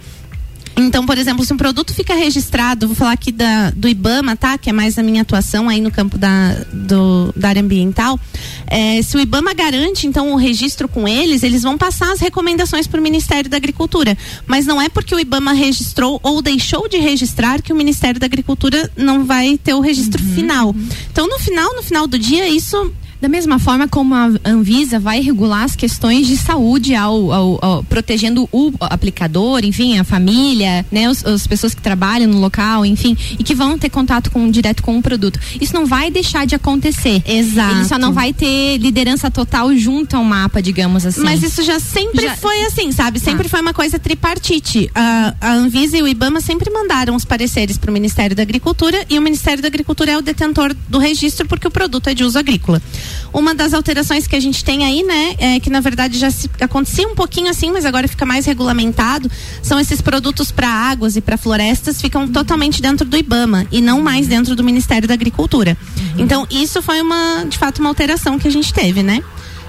Então, 0.76 1.06
por 1.06 1.16
exemplo, 1.16 1.42
se 1.42 1.52
um 1.52 1.56
produto 1.56 1.94
fica 1.94 2.14
registrado, 2.14 2.86
vou 2.86 2.94
falar 2.94 3.12
aqui 3.12 3.32
da, 3.32 3.70
do 3.70 3.88
IBAMA, 3.88 4.36
tá? 4.36 4.58
Que 4.58 4.68
é 4.68 4.72
mais 4.72 4.98
a 4.98 5.02
minha 5.02 5.22
atuação 5.22 5.70
aí 5.70 5.80
no 5.80 5.90
campo 5.90 6.18
da, 6.18 6.54
do, 6.70 7.32
da 7.34 7.48
área 7.48 7.62
ambiental. 7.62 8.20
É, 8.66 9.00
se 9.00 9.16
o 9.16 9.20
IBAMA 9.20 9.54
garante, 9.54 10.06
então, 10.06 10.32
o 10.32 10.36
registro 10.36 10.86
com 10.86 11.08
eles, 11.08 11.42
eles 11.42 11.62
vão 11.62 11.78
passar 11.78 12.12
as 12.12 12.20
recomendações 12.20 12.86
para 12.86 13.00
o 13.00 13.02
Ministério 13.02 13.48
da 13.48 13.56
Agricultura. 13.56 14.18
Mas 14.46 14.66
não 14.66 14.80
é 14.80 14.90
porque 14.90 15.14
o 15.14 15.18
IBAMA 15.18 15.54
registrou 15.54 16.20
ou 16.22 16.42
deixou 16.42 16.86
de 16.88 16.98
registrar 16.98 17.62
que 17.62 17.72
o 17.72 17.76
Ministério 17.76 18.20
da 18.20 18.26
Agricultura 18.26 18.90
não 18.94 19.24
vai 19.24 19.56
ter 19.56 19.72
o 19.72 19.80
registro 19.80 20.22
uhum, 20.22 20.34
final. 20.34 20.76
Então, 21.10 21.26
no 21.26 21.38
final, 21.38 21.74
no 21.74 21.82
final 21.82 22.06
do 22.06 22.18
dia, 22.18 22.48
isso 22.48 22.92
da 23.20 23.28
mesma 23.28 23.58
forma 23.58 23.88
como 23.88 24.14
a 24.14 24.30
Anvisa 24.44 24.98
vai 24.98 25.20
regular 25.20 25.64
as 25.64 25.76
questões 25.76 26.26
de 26.26 26.36
saúde 26.36 26.94
ao, 26.94 27.32
ao, 27.32 27.64
ao 27.64 27.82
protegendo 27.84 28.48
o 28.52 28.72
aplicador, 28.80 29.64
enfim, 29.64 29.98
a 29.98 30.04
família, 30.04 30.84
né, 30.90 31.08
os, 31.08 31.24
as 31.24 31.46
pessoas 31.46 31.74
que 31.74 31.80
trabalham 31.80 32.30
no 32.30 32.38
local, 32.38 32.84
enfim, 32.84 33.16
e 33.38 33.42
que 33.42 33.54
vão 33.54 33.78
ter 33.78 33.90
contato 33.90 34.30
com 34.30 34.50
direto 34.50 34.82
com 34.82 34.98
o 34.98 35.02
produto. 35.02 35.38
Isso 35.60 35.74
não 35.74 35.86
vai 35.86 36.10
deixar 36.10 36.46
de 36.46 36.54
acontecer. 36.54 37.22
Exato. 37.26 37.74
Ele 37.74 37.84
só 37.84 37.98
não 37.98 38.12
vai 38.12 38.32
ter 38.32 38.78
liderança 38.78 39.30
total 39.30 39.74
junto 39.76 40.16
ao 40.16 40.24
mapa, 40.24 40.60
digamos 40.60 41.06
assim. 41.06 41.22
Mas 41.22 41.42
isso 41.42 41.62
já 41.62 41.80
sempre 41.80 42.26
já... 42.26 42.36
foi 42.36 42.62
assim, 42.64 42.92
sabe? 42.92 43.18
Sempre 43.18 43.46
ah. 43.46 43.50
foi 43.50 43.60
uma 43.60 43.74
coisa 43.74 43.98
tripartite. 43.98 44.90
A, 44.94 45.34
a 45.40 45.52
Anvisa 45.54 45.96
e 45.96 46.02
o 46.02 46.08
IBAMA 46.08 46.40
sempre 46.40 46.70
mandaram 46.70 47.14
os 47.14 47.24
pareceres 47.24 47.78
para 47.78 47.90
o 47.90 47.92
Ministério 47.92 48.36
da 48.36 48.42
Agricultura 48.42 49.04
e 49.08 49.18
o 49.18 49.22
Ministério 49.22 49.62
da 49.62 49.68
Agricultura 49.68 50.12
é 50.12 50.18
o 50.18 50.22
detentor 50.22 50.74
do 50.88 50.98
registro 50.98 51.46
porque 51.46 51.66
o 51.66 51.70
produto 51.70 52.08
é 52.08 52.14
de 52.14 52.24
uso 52.24 52.38
agrícola. 52.38 52.80
Uma 53.32 53.54
das 53.54 53.74
alterações 53.74 54.26
que 54.26 54.36
a 54.36 54.40
gente 54.40 54.64
tem 54.64 54.84
aí, 54.84 55.02
né, 55.02 55.34
é 55.38 55.60
que 55.60 55.70
na 55.70 55.80
verdade 55.80 56.18
já 56.18 56.30
se, 56.30 56.50
acontecia 56.60 57.06
um 57.06 57.14
pouquinho 57.14 57.50
assim, 57.50 57.70
mas 57.70 57.84
agora 57.84 58.08
fica 58.08 58.24
mais 58.24 58.46
regulamentado, 58.46 59.30
são 59.62 59.78
esses 59.78 60.00
produtos 60.00 60.50
para 60.50 60.68
águas 60.68 61.16
e 61.16 61.20
para 61.20 61.36
florestas 61.36 62.00
ficam 62.00 62.26
totalmente 62.28 62.80
dentro 62.80 63.06
do 63.06 63.16
IBAMA 63.16 63.66
e 63.70 63.80
não 63.80 64.00
mais 64.00 64.26
dentro 64.26 64.54
do 64.56 64.64
Ministério 64.64 65.06
da 65.06 65.14
Agricultura. 65.14 65.76
Uhum. 65.96 66.24
Então, 66.24 66.46
isso 66.50 66.82
foi 66.82 67.00
uma, 67.00 67.44
de 67.48 67.58
fato, 67.58 67.80
uma 67.80 67.88
alteração 67.88 68.38
que 68.38 68.48
a 68.48 68.50
gente 68.50 68.72
teve, 68.72 69.02
né? 69.02 69.22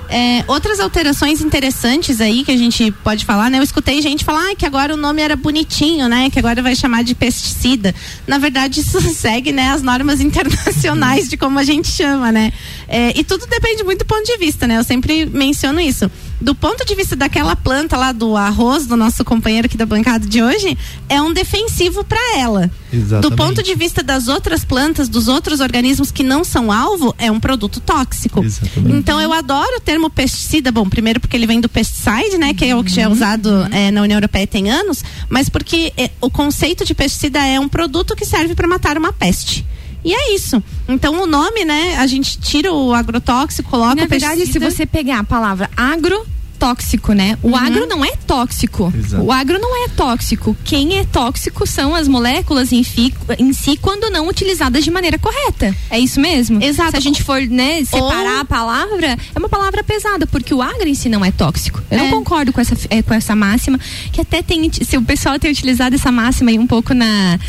É, 0.09 0.43
outras 0.47 0.79
alterações 0.79 1.41
interessantes 1.41 2.21
aí 2.21 2.43
que 2.43 2.51
a 2.51 2.57
gente 2.57 2.91
pode 3.03 3.25
falar, 3.25 3.49
né? 3.49 3.59
Eu 3.59 3.63
escutei 3.63 4.01
gente 4.01 4.23
falar 4.23 4.51
ah, 4.51 4.55
que 4.55 4.65
agora 4.65 4.93
o 4.93 4.97
nome 4.97 5.21
era 5.21 5.35
bonitinho, 5.35 6.07
né? 6.07 6.29
Que 6.29 6.39
agora 6.39 6.61
vai 6.61 6.75
chamar 6.75 7.03
de 7.03 7.13
pesticida. 7.13 7.93
Na 8.25 8.37
verdade, 8.37 8.81
isso 8.81 8.99
segue, 9.13 9.51
né, 9.51 9.69
as 9.69 9.81
normas 9.81 10.21
internacionais 10.21 11.29
de 11.29 11.37
como 11.37 11.59
a 11.59 11.63
gente 11.63 11.89
chama, 11.89 12.31
né? 12.31 12.53
É, 12.87 13.17
e 13.17 13.23
tudo 13.23 13.45
depende 13.47 13.83
muito 13.83 13.99
do 13.99 14.05
ponto 14.05 14.23
de 14.23 14.37
vista, 14.37 14.67
né? 14.67 14.77
Eu 14.77 14.83
sempre 14.83 15.25
menciono 15.25 15.79
isso 15.79 16.09
do 16.39 16.53
ponto 16.53 16.85
de 16.85 16.95
vista 16.95 17.15
daquela 17.15 17.55
planta 17.55 17.97
lá 17.97 18.11
do 18.11 18.35
arroz 18.35 18.85
do 18.85 18.95
nosso 18.95 19.25
companheiro 19.25 19.65
aqui 19.65 19.77
da 19.77 19.85
bancada 19.85 20.25
de 20.25 20.41
hoje, 20.41 20.77
é 21.09 21.21
um 21.21 21.33
defensivo 21.33 22.03
para 22.03 22.37
ela. 22.37 22.69
Exatamente. 22.93 23.29
Do 23.29 23.35
ponto 23.35 23.63
de 23.63 23.75
vista 23.75 24.03
das 24.03 24.27
outras 24.27 24.63
plantas, 24.63 25.09
dos 25.09 25.27
outros 25.27 25.59
organismos 25.59 26.11
que 26.11 26.23
não 26.23 26.43
são 26.43 26.71
alvo, 26.71 27.13
é 27.17 27.31
um 27.31 27.39
produto 27.39 27.79
tóxico. 27.79 28.43
Exatamente. 28.43 28.95
Então 28.95 29.19
eu 29.19 29.33
adoro 29.33 29.77
o 29.77 29.81
termo 29.81 30.09
pesticida, 30.09 30.71
bom, 30.71 30.87
primeiro 30.87 31.19
porque 31.19 31.35
ele 31.35 31.47
vem 31.47 31.59
do 31.59 31.67
pesticide, 31.67 32.37
né, 32.37 32.53
que 32.53 32.65
é 32.65 32.75
o 32.75 32.83
que 32.83 32.91
já 32.91 33.03
é 33.03 33.07
usado 33.07 33.67
é, 33.71 33.91
na 33.91 34.01
União 34.01 34.17
Europeia 34.17 34.47
tem 34.47 34.69
anos, 34.69 35.03
mas 35.29 35.49
porque 35.49 35.91
é, 35.97 36.11
o 36.21 36.29
conceito 36.29 36.85
de 36.85 36.93
pesticida 36.93 37.43
é 37.45 37.59
um 37.59 37.67
produto 37.67 38.15
que 38.15 38.25
serve 38.25 38.53
para 38.55 38.67
matar 38.67 38.97
uma 38.97 39.11
peste. 39.11 39.65
E 40.03 40.13
é 40.13 40.35
isso. 40.35 40.61
Então 40.87 41.21
o 41.21 41.25
nome, 41.25 41.65
né? 41.65 41.97
A 41.97 42.07
gente 42.07 42.37
tira 42.39 42.71
o 42.71 42.93
agrotóxico, 42.93 43.69
coloca 43.69 43.95
Na 43.95 44.03
o 44.03 44.07
verdade, 44.07 44.37
pesticida. 44.37 44.69
se 44.69 44.75
você 44.75 44.85
pegar 44.85 45.19
a 45.19 45.23
palavra 45.23 45.69
agro 45.75 46.25
tóxico, 46.57 47.13
né? 47.13 47.37
O 47.41 47.49
uhum. 47.49 47.55
agro 47.55 47.87
não 47.87 48.03
é 48.03 48.11
tóxico. 48.25 48.91
Exato. 48.95 49.23
O 49.23 49.31
agro 49.31 49.59
não 49.59 49.85
é 49.85 49.87
tóxico. 49.89 50.55
Quem 50.63 50.97
é 50.97 51.05
tóxico 51.05 51.65
são 51.65 51.95
as 51.95 52.07
moléculas 52.07 52.71
em, 52.71 52.83
fi, 52.83 53.13
em, 53.37 53.53
si 53.53 53.77
quando 53.77 54.09
não 54.09 54.27
utilizadas 54.27 54.83
de 54.83 54.91
maneira 54.91 55.17
correta. 55.17 55.75
É 55.89 55.99
isso 55.99 56.19
mesmo? 56.19 56.61
Exato. 56.61 56.91
Se 56.91 56.97
a 56.97 56.99
gente 56.99 57.23
for, 57.23 57.41
né, 57.41 57.83
separar 57.85 58.35
Ou... 58.35 58.41
a 58.41 58.45
palavra, 58.45 59.17
é 59.33 59.39
uma 59.39 59.49
palavra 59.49 59.83
pesada, 59.83 60.27
porque 60.27 60.53
o 60.53 60.61
agro 60.61 60.87
em 60.87 60.95
si 60.95 61.09
não 61.09 61.23
é 61.23 61.31
tóxico. 61.31 61.81
Eu 61.89 61.99
é. 61.99 62.01
não 62.01 62.09
concordo 62.09 62.51
com 62.51 62.59
essa, 62.59 62.75
é, 62.89 63.01
com 63.01 63.13
essa 63.13 63.35
máxima, 63.35 63.79
que 64.11 64.21
até 64.21 64.41
tem, 64.41 64.69
se 64.71 64.97
o 64.97 65.01
pessoal 65.01 65.39
tem 65.39 65.51
utilizado 65.51 65.95
essa 65.95 66.11
máxima 66.11 66.49
aí 66.49 66.59
um 66.59 66.67
pouco 66.67 66.93
na 66.93 67.39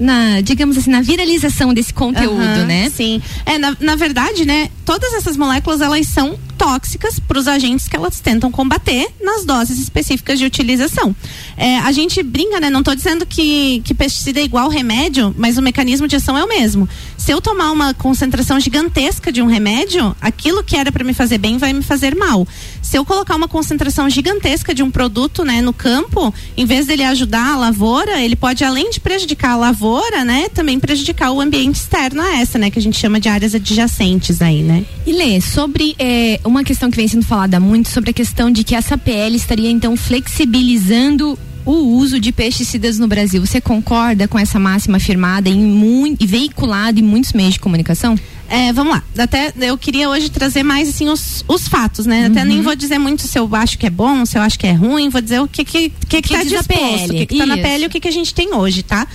na, 0.00 0.40
digamos 0.40 0.78
assim, 0.78 0.90
na 0.90 1.02
viralização 1.02 1.74
desse 1.74 1.92
conteúdo, 1.92 2.40
uhum, 2.40 2.66
né? 2.66 2.90
Sim. 2.90 3.20
É, 3.44 3.58
na, 3.58 3.76
na 3.78 3.94
verdade, 3.94 4.46
né, 4.46 4.70
todas 4.84 5.12
essas 5.12 5.36
moléculas 5.36 5.80
elas 5.82 6.06
são 6.06 6.38
tóxicas 6.60 7.18
para 7.18 7.38
os 7.38 7.48
agentes 7.48 7.88
que 7.88 7.96
elas 7.96 8.20
tentam 8.20 8.52
combater 8.52 9.08
nas 9.22 9.46
doses 9.46 9.78
específicas 9.78 10.38
de 10.38 10.44
utilização. 10.44 11.16
É, 11.56 11.78
a 11.78 11.90
gente 11.90 12.22
brinca, 12.22 12.60
né? 12.60 12.68
Não 12.68 12.80
estou 12.80 12.94
dizendo 12.94 13.24
que, 13.24 13.80
que 13.82 13.94
pesticida 13.94 14.40
é 14.40 14.44
igual 14.44 14.68
remédio, 14.68 15.34
mas 15.38 15.56
o 15.56 15.62
mecanismo 15.62 16.06
de 16.06 16.16
ação 16.16 16.36
é 16.36 16.44
o 16.44 16.48
mesmo. 16.48 16.86
Se 17.16 17.32
eu 17.32 17.40
tomar 17.40 17.72
uma 17.72 17.94
concentração 17.94 18.60
gigantesca 18.60 19.32
de 19.32 19.40
um 19.40 19.46
remédio, 19.46 20.14
aquilo 20.20 20.62
que 20.62 20.76
era 20.76 20.92
para 20.92 21.02
me 21.02 21.14
fazer 21.14 21.38
bem 21.38 21.56
vai 21.56 21.72
me 21.72 21.82
fazer 21.82 22.14
mal. 22.14 22.46
Se 22.82 22.98
eu 22.98 23.06
colocar 23.06 23.36
uma 23.36 23.48
concentração 23.48 24.10
gigantesca 24.10 24.74
de 24.74 24.82
um 24.82 24.90
produto, 24.90 25.44
né, 25.44 25.62
no 25.62 25.72
campo, 25.72 26.34
em 26.56 26.66
vez 26.66 26.86
dele 26.86 27.04
ajudar 27.04 27.54
a 27.54 27.56
lavoura, 27.56 28.20
ele 28.20 28.36
pode 28.36 28.64
além 28.64 28.90
de 28.90 29.00
prejudicar 29.00 29.52
a 29.52 29.56
lavoura, 29.56 30.24
né, 30.26 30.48
também 30.50 30.78
prejudicar 30.78 31.30
o 31.30 31.40
ambiente 31.40 31.76
externo 31.76 32.20
a 32.20 32.36
essa, 32.36 32.58
né, 32.58 32.70
que 32.70 32.78
a 32.78 32.82
gente 32.82 32.98
chama 32.98 33.18
de 33.18 33.28
áreas 33.30 33.54
adjacentes 33.54 34.42
aí, 34.42 34.62
né? 34.62 34.84
E 35.06 35.12
Lê, 35.12 35.40
sobre 35.40 35.94
é, 35.98 36.40
uma 36.50 36.64
questão 36.64 36.90
que 36.90 36.96
vem 36.96 37.08
sendo 37.08 37.24
falada 37.24 37.58
muito 37.60 37.88
sobre 37.88 38.10
a 38.10 38.12
questão 38.12 38.50
de 38.50 38.64
que 38.64 38.74
essa 38.74 38.98
PL 38.98 39.34
estaria 39.36 39.70
então 39.70 39.96
flexibilizando 39.96 41.38
o 41.64 41.72
uso 41.72 42.18
de 42.18 42.32
pesticidas 42.32 42.98
no 42.98 43.06
Brasil. 43.06 43.44
Você 43.44 43.60
concorda 43.60 44.26
com 44.26 44.38
essa 44.38 44.58
máxima 44.58 44.96
afirmada 44.96 45.48
em 45.48 45.60
muito, 45.60 46.22
e 46.22 46.26
veiculada 46.26 46.98
em 46.98 47.02
muitos 47.02 47.32
meios 47.32 47.54
de 47.54 47.60
comunicação? 47.60 48.18
É, 48.48 48.72
vamos 48.72 48.94
lá. 48.94 49.04
Até 49.16 49.52
eu 49.60 49.78
queria 49.78 50.08
hoje 50.08 50.28
trazer 50.28 50.64
mais 50.64 50.88
assim 50.88 51.08
os, 51.08 51.44
os 51.46 51.68
fatos, 51.68 52.04
né? 52.04 52.26
Até 52.26 52.44
nem 52.44 52.58
uhum. 52.58 52.64
vou 52.64 52.74
dizer 52.74 52.98
muito 52.98 53.22
se 53.22 53.38
eu 53.38 53.48
acho 53.54 53.78
que 53.78 53.86
é 53.86 53.90
bom, 53.90 54.26
se 54.26 54.36
eu 54.36 54.42
acho 54.42 54.58
que 54.58 54.66
é 54.66 54.72
ruim, 54.72 55.08
vou 55.08 55.20
dizer 55.20 55.40
o 55.40 55.46
que 55.46 55.64
que 55.64 55.88
que, 55.88 55.92
que, 56.08 56.22
que 56.22 56.34
tá 56.34 56.42
disposto, 56.42 57.10
o 57.10 57.14
que, 57.14 57.26
que 57.26 57.38
tá 57.38 57.46
na 57.46 57.56
pele 57.58 57.84
e 57.84 57.86
o 57.86 57.90
que, 57.90 58.00
que 58.00 58.08
a 58.08 58.12
gente 58.12 58.34
tem 58.34 58.52
hoje, 58.52 58.82
tá? 58.82 59.06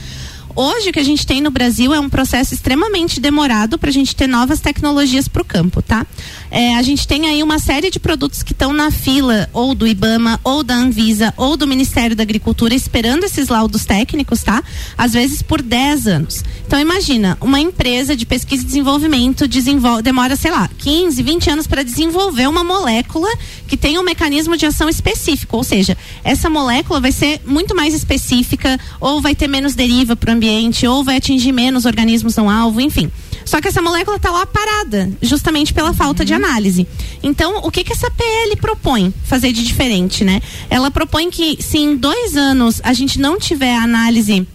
Hoje 0.57 0.89
o 0.89 0.93
que 0.93 0.99
a 0.99 1.03
gente 1.03 1.27
tem 1.27 1.41
no 1.41 1.51
Brasil 1.51 1.93
é 1.93 1.99
um 1.99 2.09
processo 2.09 2.53
extremamente 2.53 3.19
demorado 3.19 3.77
para 3.77 3.89
a 3.89 3.93
gente 3.93 4.15
ter 4.15 4.25
novas 4.25 4.61
tecnologias 4.61 5.27
para 5.27 5.41
o 5.41 5.45
campo, 5.45 5.81
tá? 5.81 6.07
É, 6.49 6.77
a 6.77 6.81
gente 6.81 7.05
tem 7.05 7.27
aí 7.27 7.43
uma 7.43 7.59
série 7.59 7.91
de 7.91 7.99
produtos 7.99 8.41
que 8.41 8.53
estão 8.53 8.71
na 8.71 8.89
fila 8.89 9.49
ou 9.51 9.75
do 9.75 9.85
IBAMA, 9.85 10.39
ou 10.45 10.63
da 10.63 10.73
Anvisa, 10.73 11.33
ou 11.35 11.57
do 11.57 11.67
Ministério 11.67 12.15
da 12.15 12.23
Agricultura 12.23 12.73
esperando 12.73 13.25
esses 13.25 13.49
laudos 13.49 13.83
técnicos, 13.83 14.43
tá? 14.43 14.63
Às 14.97 15.11
vezes 15.11 15.41
por 15.41 15.61
10 15.61 16.07
anos. 16.07 16.41
Então 16.65 16.79
imagina, 16.79 17.37
uma 17.41 17.59
empresa 17.59 18.15
de 18.15 18.25
pesquisa 18.25 18.63
e 18.63 18.65
desenvolvimento 18.65 19.49
desenvolve, 19.49 20.03
demora, 20.03 20.37
sei 20.37 20.51
lá, 20.51 20.69
15, 20.77 21.21
20 21.21 21.49
anos 21.49 21.67
para 21.67 21.83
desenvolver 21.83 22.47
uma 22.47 22.63
molécula 22.63 23.27
que 23.67 23.75
tem 23.75 23.99
um 23.99 24.03
mecanismo 24.03 24.55
de 24.55 24.65
ação 24.65 24.87
específico, 24.87 25.57
ou 25.57 25.65
seja, 25.65 25.97
essa 26.23 26.49
molécula 26.49 27.01
vai 27.01 27.11
ser 27.11 27.41
muito 27.45 27.75
mais 27.75 27.93
específica 27.93 28.79
ou 29.01 29.19
vai 29.19 29.35
ter 29.35 29.49
menos 29.49 29.75
deriva 29.75 30.15
para 30.15 30.31
o 30.31 30.33
ambiente 30.33 30.44
ou 30.87 31.03
vai 31.03 31.17
atingir 31.17 31.51
menos 31.51 31.85
organismos 31.85 32.35
não 32.35 32.49
alvo, 32.49 32.81
enfim. 32.81 33.11
Só 33.45 33.61
que 33.61 33.67
essa 33.67 33.81
molécula 33.81 34.17
está 34.17 34.31
lá 34.31 34.45
parada, 34.45 35.11
justamente 35.21 35.73
pela 35.73 35.93
falta 35.93 36.23
uhum. 36.23 36.25
de 36.25 36.33
análise. 36.33 36.87
Então, 37.21 37.59
o 37.63 37.69
que 37.69 37.83
que 37.83 37.93
essa 37.93 38.09
PL 38.09 38.55
propõe 38.55 39.13
fazer 39.23 39.51
de 39.51 39.63
diferente, 39.63 40.23
né? 40.23 40.41
Ela 40.69 40.89
propõe 40.89 41.29
que 41.29 41.61
se 41.61 41.77
em 41.77 41.95
dois 41.95 42.35
anos 42.35 42.81
a 42.83 42.91
gente 42.91 43.19
não 43.19 43.37
tiver 43.37 43.75
análise 43.75 44.47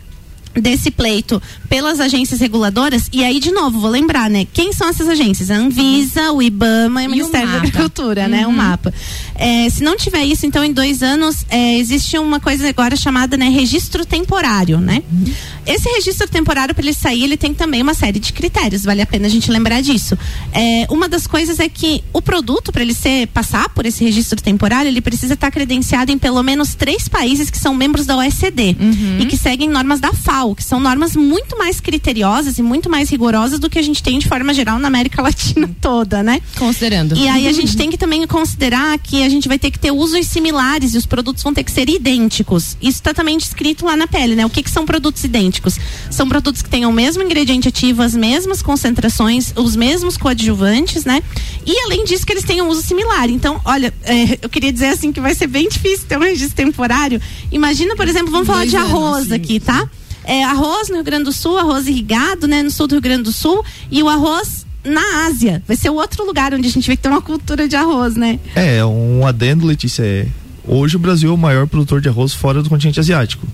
desse 0.54 0.90
pleito 0.90 1.40
pelas 1.69 2.00
agências 2.00 2.40
reguladoras 2.40 3.09
e 3.12 3.23
aí 3.23 3.38
de 3.38 3.52
novo 3.52 3.78
vou 3.78 3.90
lembrar 3.90 4.28
né 4.28 4.47
quem 4.52 4.73
são 4.73 4.88
essas 4.88 5.09
agências 5.09 5.50
a 5.50 5.54
Anvisa 5.54 6.33
o 6.33 6.42
IBAMA 6.42 7.02
e 7.02 7.07
o 7.07 7.09
e 7.09 7.11
Ministério 7.12 7.49
o 7.49 7.52
da 7.52 7.59
Agricultura 7.59 8.26
né 8.26 8.45
o 8.45 8.50
uhum. 8.50 8.57
mapa 8.57 8.92
é, 9.37 9.71
se 9.71 9.83
não 9.83 9.97
tiver 9.97 10.25
isso 10.25 10.45
então 10.47 10.64
em 10.64 10.73
dois 10.73 11.02
anos 11.02 11.45
é, 11.49 11.78
existe 11.78 12.19
uma 12.19 12.40
coisa 12.40 12.69
agora 12.69 12.97
chamada 12.97 13.37
né 13.37 13.49
registro 13.49 14.04
temporário 14.04 14.78
né 14.78 15.02
uhum. 15.11 15.33
esse 15.64 15.88
registro 15.90 16.28
temporário 16.28 16.75
para 16.75 16.85
ele 16.85 16.95
sair 16.95 17.23
ele 17.23 17.37
tem 17.37 17.54
também 17.54 17.80
uma 17.80 17.95
série 17.95 18.19
de 18.19 18.33
critérios 18.33 18.83
vale 18.83 19.02
a 19.02 19.07
pena 19.07 19.26
a 19.26 19.30
gente 19.30 19.50
lembrar 19.52 19.80
disso 19.80 20.19
é, 20.52 20.87
uma 20.90 21.09
das 21.09 21.28
coisas 21.28 21.61
é 21.61 21.69
que 21.69 22.02
o 22.12 22.21
produto 22.21 22.73
para 22.73 22.83
ele 22.83 22.95
ser 22.95 23.28
passar 23.28 23.69
por 23.69 23.87
esse 23.87 24.02
registro 24.02 24.42
temporário 24.42 24.88
ele 24.88 25.00
precisa 25.00 25.35
estar 25.35 25.50
credenciado 25.52 26.11
em 26.11 26.19
pelo 26.19 26.42
menos 26.42 26.75
três 26.75 27.07
países 27.07 27.50
que 27.50 27.59
são 27.59 27.73
membros 27.73 28.04
da 28.04 28.16
OECD 28.16 28.76
uhum. 28.80 29.19
e 29.21 29.26
que 29.26 29.37
seguem 29.37 29.69
normas 29.69 30.00
da 30.00 30.12
FAO 30.12 30.40
que 30.55 30.65
são 30.65 30.81
normas 30.81 31.15
muito 31.15 31.57
mais 31.59 31.81
criteriosas 31.81 32.59
e 32.59 32.63
muito 32.63 32.89
mais 32.89 33.11
rigorosas 33.11 33.59
do 33.59 33.69
que 33.69 33.79
a 33.79 33.83
gente 33.83 34.03
tem 34.03 34.19
de 34.19 34.27
forma 34.27 34.53
geral 34.55 34.79
na 34.79 34.89
América 34.89 35.23
Latina 35.23 35.71
toda, 35.81 36.23
né? 36.23 36.41
Considerando. 36.59 37.17
E 37.17 37.29
aí 37.29 37.47
a 37.47 37.53
gente 37.53 37.77
tem 37.77 37.91
que 37.91 37.99
também 37.99 38.27
considerar 38.27 38.99
que 38.99 39.23
a 39.23 39.29
gente 39.29 39.49
vai 39.49 39.59
ter 39.59 39.71
que 39.71 39.79
ter 39.79 39.91
usos 39.91 40.27
similares 40.27 40.95
e 40.95 40.99
os 40.99 41.07
produtos 41.07 41.43
vão 41.43 41.53
ter 41.53 41.65
que 41.65 41.71
ser 41.71 41.89
idênticos. 41.89 42.77
Isso 42.81 42.99
está 42.99 43.13
também 43.13 43.37
descrito 43.37 43.85
lá 43.85 43.97
na 43.97 44.07
pele, 44.07 44.35
né? 44.35 44.45
O 44.47 44.51
que, 44.51 44.63
que 44.63 44.71
são 44.71 44.85
produtos 44.85 45.23
idênticos? 45.25 45.79
São 46.11 46.29
produtos 46.29 46.63
que 46.63 46.71
tenham 46.71 46.91
o 46.91 46.95
mesmo 46.95 47.23
ingrediente 47.23 47.69
ativo, 47.69 48.03
as 48.03 48.15
mesmas 48.15 48.63
concentrações, 48.63 49.53
os 49.57 49.77
mesmos 49.77 50.17
coadjuvantes, 50.17 51.05
né? 51.05 51.23
E 51.67 51.79
além 51.85 52.05
disso 52.05 52.27
que 52.27 52.33
eles 52.33 52.45
tenham 52.45 52.69
uso 52.69 52.83
similar. 52.83 53.29
Então, 53.29 53.61
olha, 53.65 53.93
é, 54.05 54.39
eu 54.43 54.49
queria 54.49 54.73
dizer 54.73 54.89
assim 54.89 55.13
que 55.13 55.21
vai 55.21 55.35
ser 55.35 55.47
bem 55.47 55.69
difícil 55.71 56.07
ter 56.09 56.17
um 56.17 56.23
registro 56.23 56.57
temporário. 56.57 57.21
Imagina, 57.53 57.95
por 57.95 58.09
exemplo, 58.09 58.31
vamos 58.31 58.47
falar 58.47 58.67
de 58.67 58.77
arroz 58.77 59.17
anos, 59.19 59.33
aqui, 59.33 59.61
tá? 59.61 59.89
É, 60.25 60.45
arroz 60.45 60.89
no 60.89 60.97
Rio 60.97 61.05
Grande 61.05 61.25
do 61.25 61.33
Sul, 61.33 61.59
arroz 61.59 61.87
irrigado, 61.87 62.47
né, 62.47 62.62
no 62.62 62.71
sul 62.71 62.87
do 62.87 62.95
Rio 62.95 63.03
Grande 63.03 63.25
do 63.25 63.33
Sul, 63.33 63.65
e 63.91 64.03
o 64.03 64.09
arroz 64.09 64.67
na 64.85 65.27
Ásia. 65.27 65.62
Vai 65.67 65.77
ser 65.77 65.91
outro 65.91 66.25
lugar 66.25 66.55
onde 66.55 66.67
a 66.67 66.71
gente 66.71 66.87
vai 66.87 66.97
ter 66.97 67.09
uma 67.09 67.21
cultura 67.21 67.69
de 67.69 67.77
arroz, 67.77 68.17
né? 68.17 68.39
É, 68.55 68.85
um 68.85 69.27
adendo, 69.27 69.67
Letícia, 69.67 70.03
é, 70.03 70.27
hoje 70.67 70.97
o 70.97 70.99
Brasil 70.99 71.31
é 71.31 71.35
o 71.35 71.39
maior 71.39 71.67
produtor 71.67 72.00
de 72.00 72.09
arroz 72.09 72.33
fora 72.33 72.62
do 72.62 72.69
continente 72.69 73.00
asiático. 73.00 73.47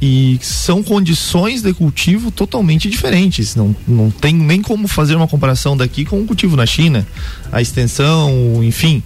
E 0.00 0.38
são 0.42 0.82
condições 0.82 1.62
de 1.62 1.72
cultivo 1.72 2.30
totalmente 2.30 2.90
diferentes. 2.90 3.54
Não, 3.54 3.74
não 3.86 4.10
tem 4.10 4.34
nem 4.34 4.60
como 4.60 4.86
fazer 4.86 5.14
uma 5.14 5.26
comparação 5.26 5.76
daqui 5.76 6.04
com 6.04 6.20
o 6.20 6.26
cultivo 6.26 6.56
na 6.56 6.66
China, 6.66 7.06
a 7.50 7.62
extensão, 7.62 8.62
enfim. 8.62 9.02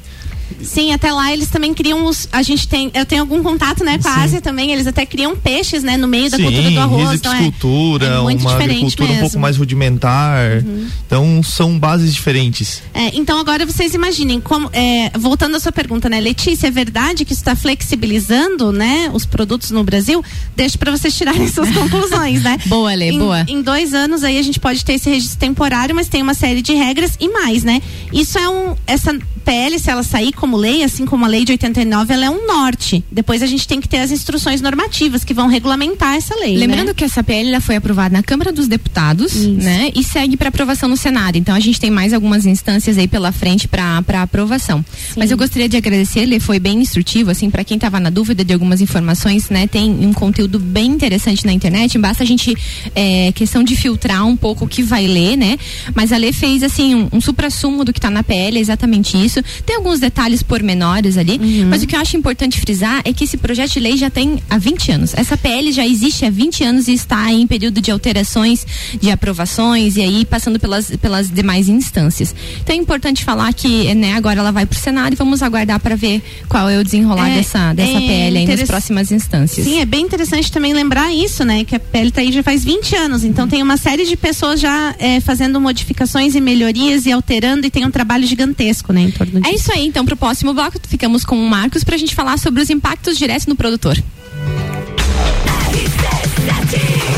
Sim, 0.62 0.92
até 0.92 1.12
lá 1.12 1.32
eles 1.32 1.48
também 1.48 1.72
criam 1.74 2.04
os. 2.04 2.28
A 2.32 2.42
gente 2.42 2.66
tem. 2.66 2.90
Eu 2.94 3.06
tenho 3.06 3.22
algum 3.22 3.42
contato, 3.42 3.84
né, 3.84 3.98
com 3.98 4.08
a 4.08 4.22
Ásia 4.22 4.40
também. 4.40 4.72
Eles 4.72 4.86
até 4.86 5.04
criam 5.06 5.36
peixes, 5.36 5.82
né, 5.82 5.96
no 5.96 6.08
meio 6.08 6.30
da 6.30 6.36
Sim, 6.36 6.44
cultura 6.44 6.70
do 6.70 6.80
arroz. 6.80 7.18
Então 7.18 7.32
é, 7.32 7.38
é 7.38 8.20
uma 8.20 8.54
agricultura 8.54 9.08
mesmo. 9.08 9.12
um 9.12 9.20
pouco 9.20 9.38
mais 9.38 9.56
rudimentar. 9.56 10.62
Uhum. 10.64 10.86
Então 11.06 11.42
são 11.42 11.78
bases 11.78 12.14
diferentes. 12.14 12.82
É, 12.94 13.10
então 13.14 13.38
agora 13.38 13.64
vocês 13.64 13.94
imaginem, 13.94 14.40
como, 14.40 14.68
é, 14.72 15.10
voltando 15.18 15.56
à 15.56 15.60
sua 15.60 15.72
pergunta, 15.72 16.08
né, 16.08 16.20
Letícia, 16.20 16.66
é 16.66 16.70
verdade 16.70 17.24
que 17.24 17.32
isso 17.32 17.40
está 17.40 17.54
flexibilizando, 17.54 18.72
né, 18.72 19.10
os 19.12 19.24
produtos 19.24 19.70
no 19.70 19.84
Brasil? 19.84 20.22
Deixa 20.56 20.76
para 20.78 20.90
vocês 20.90 21.16
tirarem 21.16 21.48
suas 21.48 21.70
conclusões, 21.74 22.42
né? 22.42 22.58
boa, 22.66 22.94
Lê, 22.94 23.10
em, 23.10 23.18
boa. 23.18 23.44
Em 23.48 23.62
dois 23.62 23.94
anos 23.94 24.22
aí 24.22 24.38
a 24.38 24.42
gente 24.42 24.60
pode 24.60 24.84
ter 24.84 24.94
esse 24.94 25.08
registro 25.08 25.38
temporário, 25.38 25.94
mas 25.94 26.08
tem 26.08 26.22
uma 26.22 26.34
série 26.34 26.62
de 26.62 26.72
regras 26.72 27.16
e 27.20 27.28
mais, 27.28 27.64
né? 27.64 27.80
Isso 28.12 28.38
é 28.38 28.48
um. 28.48 28.74
Essa 28.86 29.16
PL, 29.44 29.78
se 29.78 29.90
ela 29.90 30.02
sair 30.02 30.32
como 30.38 30.56
lei, 30.56 30.82
assim 30.82 31.04
como 31.04 31.24
a 31.24 31.28
lei 31.28 31.44
de 31.44 31.52
89, 31.52 32.14
ela 32.14 32.24
é 32.24 32.30
um 32.30 32.46
norte. 32.46 33.04
Depois 33.10 33.42
a 33.42 33.46
gente 33.46 33.66
tem 33.66 33.80
que 33.80 33.88
ter 33.88 33.98
as 33.98 34.10
instruções 34.10 34.60
normativas 34.60 35.24
que 35.24 35.34
vão 35.34 35.48
regulamentar 35.48 36.14
essa 36.14 36.34
lei. 36.34 36.54
Né? 36.54 36.60
Lembrando 36.60 36.88
né? 36.88 36.94
que 36.94 37.04
essa 37.04 37.22
PL 37.22 37.60
foi 37.60 37.76
aprovada 37.76 38.12
na 38.12 38.22
Câmara 38.22 38.52
dos 38.52 38.68
Deputados, 38.68 39.34
Isso. 39.34 39.50
né? 39.50 39.90
E 39.94 40.02
segue 40.04 40.36
para 40.36 40.48
aprovação 40.48 40.88
no 40.88 40.96
Senado. 40.96 41.36
Então 41.36 41.54
a 41.54 41.60
gente 41.60 41.80
tem 41.80 41.90
mais 41.90 42.12
algumas 42.12 42.46
instâncias 42.46 42.96
aí 42.96 43.08
pela 43.08 43.32
frente 43.32 43.66
para 43.66 44.02
aprovação. 44.22 44.84
Sim. 44.92 45.14
Mas 45.18 45.30
eu 45.30 45.36
gostaria 45.36 45.68
de 45.68 45.76
agradecer, 45.76 46.20
ele 46.20 46.38
foi 46.40 46.58
bem 46.58 46.80
instrutivo, 46.80 47.30
assim, 47.30 47.50
para 47.50 47.64
quem 47.64 47.76
estava 47.76 47.98
na 47.98 48.10
dúvida 48.10 48.44
de 48.44 48.52
algumas 48.52 48.80
informações, 48.80 49.50
né? 49.50 49.66
Tem 49.66 49.90
um 49.90 50.12
conteúdo 50.12 50.58
bem 50.58 50.86
interessante 50.86 51.44
na 51.44 51.52
internet. 51.52 51.98
Basta 51.98 52.22
a 52.22 52.26
gente 52.26 52.56
é, 52.94 53.32
questão 53.32 53.62
de 53.62 53.74
filtrar 53.74 54.26
um 54.26 54.36
pouco 54.36 54.64
o 54.64 54.68
que 54.68 54.82
vai 54.82 55.06
ler, 55.06 55.36
né? 55.36 55.58
Mas 55.94 56.12
a 56.12 56.16
lei 56.16 56.32
fez 56.32 56.62
assim 56.62 56.94
um, 56.94 57.08
um 57.12 57.20
supra-sumo 57.20 57.84
do 57.84 57.92
que 57.92 57.98
está 57.98 58.10
na 58.10 58.22
PL, 58.22 58.58
é 58.58 58.60
exatamente 58.60 59.16
isso. 59.16 59.42
Tem 59.64 59.76
alguns 59.76 60.00
detalhes 60.00 60.27
pormenores 60.42 61.16
ali, 61.16 61.38
uhum. 61.38 61.68
mas 61.70 61.82
o 61.82 61.86
que 61.86 61.96
eu 61.96 62.00
acho 62.00 62.16
importante 62.16 62.60
frisar 62.60 63.00
é 63.04 63.12
que 63.12 63.24
esse 63.24 63.36
projeto 63.36 63.72
de 63.72 63.80
lei 63.80 63.96
já 63.96 64.10
tem 64.10 64.38
há 64.48 64.58
20 64.58 64.92
anos. 64.92 65.14
Essa 65.14 65.36
PL 65.36 65.72
já 65.72 65.86
existe 65.86 66.24
há 66.24 66.30
20 66.30 66.64
anos 66.64 66.88
e 66.88 66.92
está 66.92 67.32
em 67.32 67.46
período 67.46 67.80
de 67.80 67.90
alterações, 67.90 68.66
de 69.00 69.10
aprovações 69.10 69.96
e 69.96 70.02
aí 70.02 70.24
passando 70.24 70.58
pelas, 70.58 70.90
pelas 70.96 71.30
demais 71.30 71.68
instâncias. 71.68 72.34
Então 72.60 72.74
é 72.74 72.78
importante 72.78 73.24
falar 73.24 73.52
que 73.52 73.94
né, 73.94 74.14
agora 74.14 74.40
ela 74.40 74.52
vai 74.52 74.66
para 74.66 74.76
o 74.76 74.80
Senado 74.80 75.12
e 75.12 75.16
vamos 75.16 75.42
aguardar 75.42 75.80
para 75.80 75.96
ver 75.96 76.22
qual 76.48 76.68
é 76.68 76.78
o 76.78 76.84
desenrolar 76.84 77.30
é, 77.30 77.34
dessa, 77.36 77.72
dessa 77.72 77.98
é 77.98 78.00
PL 78.00 78.38
aí 78.38 78.46
nas 78.46 78.62
próximas 78.62 79.10
instâncias. 79.12 79.66
Sim, 79.66 79.80
é 79.80 79.84
bem 79.84 80.04
interessante 80.04 80.50
também 80.50 80.72
lembrar 80.72 81.12
isso, 81.12 81.44
né? 81.44 81.64
Que 81.64 81.76
a 81.76 81.80
PL 81.80 82.08
está 82.08 82.20
aí 82.20 82.32
já 82.32 82.42
faz 82.42 82.64
20 82.64 82.96
anos, 82.96 83.24
então 83.24 83.44
uhum. 83.44 83.50
tem 83.50 83.62
uma 83.62 83.76
série 83.76 84.04
de 84.04 84.16
pessoas 84.16 84.60
já 84.60 84.94
é, 84.98 85.20
fazendo 85.20 85.60
modificações 85.60 86.34
e 86.34 86.40
melhorias 86.40 87.06
e 87.06 87.12
alterando 87.12 87.66
e 87.66 87.70
tem 87.70 87.84
um 87.84 87.90
trabalho 87.90 88.26
gigantesco, 88.26 88.92
né? 88.92 89.02
Em 89.02 89.10
torno 89.10 89.40
disso. 89.40 89.52
É 89.52 89.54
isso 89.54 89.72
aí, 89.72 89.86
então, 89.86 90.04
para 90.04 90.14
o 90.14 90.16
próximo 90.18 90.52
bloco, 90.52 90.78
ficamos 90.86 91.24
com 91.24 91.36
o 91.42 91.48
Marcos 91.48 91.84
para 91.84 91.94
a 91.94 91.98
gente 91.98 92.14
falar 92.14 92.38
sobre 92.38 92.60
os 92.60 92.70
impactos 92.70 93.16
diretos 93.16 93.46
no 93.46 93.56
produtor. 93.56 93.96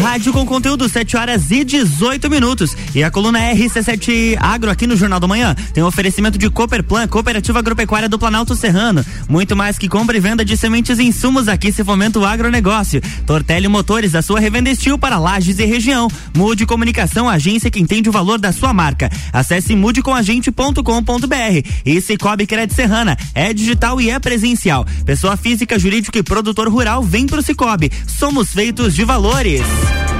Rádio 0.00 0.32
com 0.32 0.46
conteúdo 0.46 0.88
7 0.88 1.14
horas 1.14 1.50
e 1.50 1.62
18 1.62 2.30
minutos. 2.30 2.74
E 2.94 3.04
a 3.04 3.10
coluna 3.10 3.38
RC7 3.38 4.36
Agro 4.40 4.70
aqui 4.70 4.86
no 4.86 4.96
Jornal 4.96 5.20
do 5.20 5.28
Manhã 5.28 5.54
tem 5.74 5.84
um 5.84 5.86
oferecimento 5.86 6.38
de 6.38 6.48
Cooperplan, 6.48 7.06
Cooperativa 7.06 7.58
Agropecuária 7.58 8.08
do 8.08 8.18
Planalto 8.18 8.56
Serrano. 8.56 9.04
Muito 9.28 9.54
mais 9.54 9.76
que 9.76 9.88
compra 9.88 10.16
e 10.16 10.20
venda 10.20 10.42
de 10.42 10.56
sementes 10.56 10.98
e 10.98 11.04
insumos 11.04 11.48
aqui 11.48 11.70
se 11.70 11.84
fomenta 11.84 12.18
o 12.18 12.24
agronegócio. 12.24 13.02
Tortelli 13.26 13.68
Motores, 13.68 14.14
a 14.14 14.22
sua 14.22 14.40
revenda 14.40 14.70
estil 14.70 14.98
para 14.98 15.18
lajes 15.18 15.58
e 15.58 15.66
região. 15.66 16.08
Mude 16.34 16.64
Comunicação, 16.64 17.28
agência 17.28 17.70
que 17.70 17.78
entende 17.78 18.08
o 18.08 18.12
valor 18.12 18.38
da 18.38 18.52
sua 18.52 18.72
marca. 18.72 19.10
Acesse 19.32 19.76
mudecomagente.com.br. 19.76 21.68
E 21.84 22.00
Cicobi 22.00 22.46
Crédito 22.46 22.74
Serrana, 22.74 23.18
é 23.34 23.52
digital 23.52 24.00
e 24.00 24.08
é 24.08 24.18
presencial. 24.18 24.86
Pessoa 25.04 25.36
física, 25.36 25.78
jurídica 25.78 26.18
e 26.18 26.22
produtor 26.22 26.68
rural, 26.68 27.02
vem 27.02 27.26
pro 27.26 27.42
Cicobi. 27.42 27.92
Somos 28.06 28.48
feitos 28.52 28.94
de 28.94 29.04
valores. 29.04 29.89
Peace. 29.90 30.19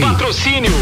Patrocínio 0.00 0.72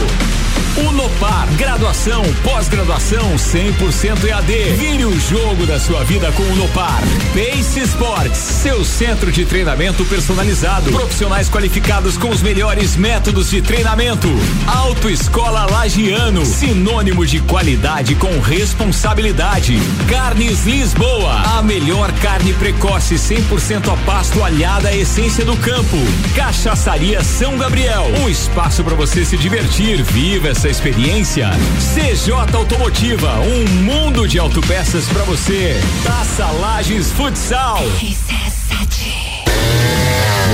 Unopar, 0.77 1.47
graduação, 1.57 2.23
pós-graduação 2.43 3.35
100% 3.37 4.25
EAD. 4.25 4.53
Vire 4.77 5.05
o 5.05 5.21
jogo 5.21 5.67
da 5.67 5.79
sua 5.79 6.03
vida 6.05 6.33
com 6.33 6.43
o 6.43 6.53
Unopar. 6.53 7.03
Pace 7.35 7.81
Sports, 7.81 8.39
seu 8.39 8.85
centro 8.85 9.31
de 9.31 9.45
treinamento 9.45 10.05
personalizado. 10.07 10.91
Profissionais 10.91 11.49
qualificados 11.49 12.17
com 12.17 12.31
os 12.31 12.41
melhores 12.41 12.97
métodos 12.97 13.51
de 13.51 13.61
treinamento. 13.61 14.29
Autoescola 14.67 15.67
Lagiano, 15.71 16.47
sinônimo 16.47 17.27
de 17.27 17.41
qualidade 17.41 18.15
com 18.15 18.41
responsabilidade. 18.41 19.79
Carnes 20.09 20.65
Lisboa, 20.65 21.59
a 21.59 21.63
melhor 21.63 22.11
carne 22.21 22.53
precoce 22.55 23.17
100% 23.17 23.93
a 23.93 23.97
pasto 24.07 24.43
alhada 24.43 24.89
à 24.89 24.97
essência 24.97 25.45
do 25.45 25.57
campo. 25.59 25.99
Cachaçaria 26.35 27.23
São 27.23 27.59
Gabriel, 27.59 28.07
um 28.23 28.29
espaço 28.29 28.83
para 28.83 28.95
você 28.95 29.25
se 29.25 29.37
divertir. 29.37 30.03
Viva 30.03 30.52
essa 30.53 30.69
experiência. 30.69 31.51
CJ 31.79 32.55
Automotiva, 32.55 33.41
um 33.41 33.67
mundo 33.83 34.29
de 34.29 34.39
autopeças 34.39 35.07
para 35.07 35.23
você. 35.25 35.81
Taça 36.05 36.47
Lages 36.47 37.11
Futsal. 37.13 37.79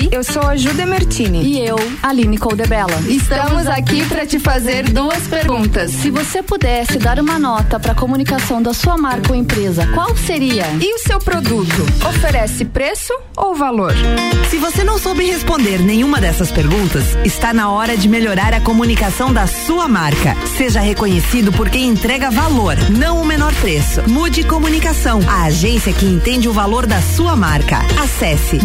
Oi, 0.00 0.08
eu 0.12 0.22
sou 0.22 0.42
a 0.42 0.56
Ju 0.56 0.72
Demertini. 0.74 1.42
E 1.42 1.66
eu, 1.66 1.76
Aline 2.00 2.38
Coldebella. 2.38 2.96
Estamos 3.08 3.66
aqui 3.66 4.06
para 4.06 4.24
te 4.24 4.38
fazer 4.38 4.84
duas 4.84 5.26
perguntas. 5.26 5.90
Se 5.90 6.08
você 6.08 6.40
pudesse 6.40 6.98
dar 6.98 7.18
uma 7.18 7.36
nota 7.36 7.80
para 7.80 7.90
a 7.90 7.94
comunicação 7.96 8.62
da 8.62 8.72
sua 8.72 8.96
marca 8.96 9.32
ou 9.32 9.34
empresa, 9.34 9.88
qual 9.88 10.16
seria? 10.16 10.66
E 10.80 10.94
o 10.94 10.98
seu 11.00 11.18
produto? 11.18 11.84
Oferece 12.08 12.64
preço 12.64 13.12
ou 13.36 13.56
valor? 13.56 13.92
Se 14.48 14.56
você 14.58 14.84
não 14.84 14.98
soube 14.98 15.24
responder 15.24 15.80
nenhuma 15.80 16.20
dessas 16.20 16.52
perguntas, 16.52 17.02
está 17.24 17.52
na 17.52 17.68
hora 17.68 17.96
de 17.96 18.08
melhorar 18.08 18.54
a 18.54 18.60
comunicação 18.60 19.32
da 19.32 19.48
sua 19.48 19.88
marca. 19.88 20.36
Seja 20.56 20.78
reconhecido 20.78 21.50
por 21.50 21.68
quem 21.68 21.88
entrega 21.88 22.30
valor, 22.30 22.76
não 22.90 23.20
o 23.20 23.26
menor 23.26 23.52
preço. 23.56 24.08
Mude 24.08 24.44
Comunicação, 24.44 25.18
a 25.28 25.44
agência 25.44 25.92
que 25.92 26.06
entende 26.06 26.48
o 26.48 26.52
valor 26.52 26.86
da 26.86 27.02
sua 27.02 27.34
marca. 27.34 27.78
Acesse 28.00 28.64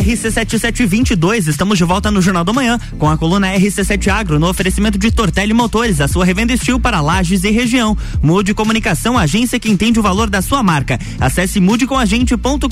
RC7722, 0.00 1.46
estamos 1.48 1.76
de 1.76 1.84
volta 1.84 2.10
no 2.10 2.22
Jornal 2.22 2.42
do 2.42 2.54
Manhã 2.54 2.80
com 2.98 3.08
a 3.08 3.18
coluna 3.18 3.54
RC7 3.54 4.08
Agro 4.08 4.38
no 4.38 4.48
oferecimento 4.48 4.98
de 4.98 5.10
Tortelli 5.10 5.52
Motores, 5.52 6.00
a 6.00 6.08
sua 6.08 6.24
revenda 6.24 6.54
estil 6.54 6.80
para 6.80 7.02
lajes 7.02 7.44
e 7.44 7.50
região. 7.50 7.96
Mude 8.22 8.54
Comunicação, 8.54 9.18
agência 9.18 9.60
que 9.60 9.70
entende 9.70 10.00
o 10.00 10.02
valor 10.02 10.30
da 10.30 10.40
sua 10.40 10.62
marca. 10.62 10.98
Acesse 11.20 11.60
mudecomagente.com.br. 11.60 12.66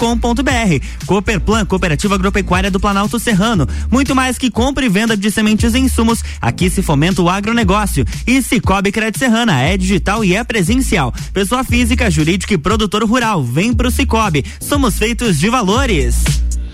Cooperplan, 1.05 1.67
Cooperativa 1.67 2.15
Agropecuária 2.15 2.71
do 2.71 2.81
Planalto 2.81 3.19
Serrano. 3.19 3.69
Muito 3.91 4.15
mais 4.15 4.39
que 4.39 4.51
compra 4.51 4.87
e 4.87 4.89
venda 4.89 5.17
de 5.17 5.31
sementes 5.31 5.75
e 5.75 5.79
insumos. 5.79 6.25
Aqui 6.41 6.71
se 6.71 6.81
fomenta 6.81 7.21
o 7.21 7.29
agronegócio. 7.29 8.07
E 8.27 8.41
Cicobi 8.41 8.91
Crédito 8.91 9.19
Serrana 9.19 9.61
é 9.61 9.77
digital 9.77 10.25
e 10.25 10.35
é 10.35 10.43
presencial. 10.43 11.13
Pessoa 11.33 11.63
física, 11.63 12.11
jurídica 12.11 12.55
e 12.55 12.59
produtor 12.59 13.05
rural. 13.05 13.45
Vem 13.45 13.75
pro 13.75 13.91
Cicobi. 13.91 14.45
Somos 14.61 14.99
feitos 14.99 15.39
de 15.39 15.51
valores. 15.51 16.17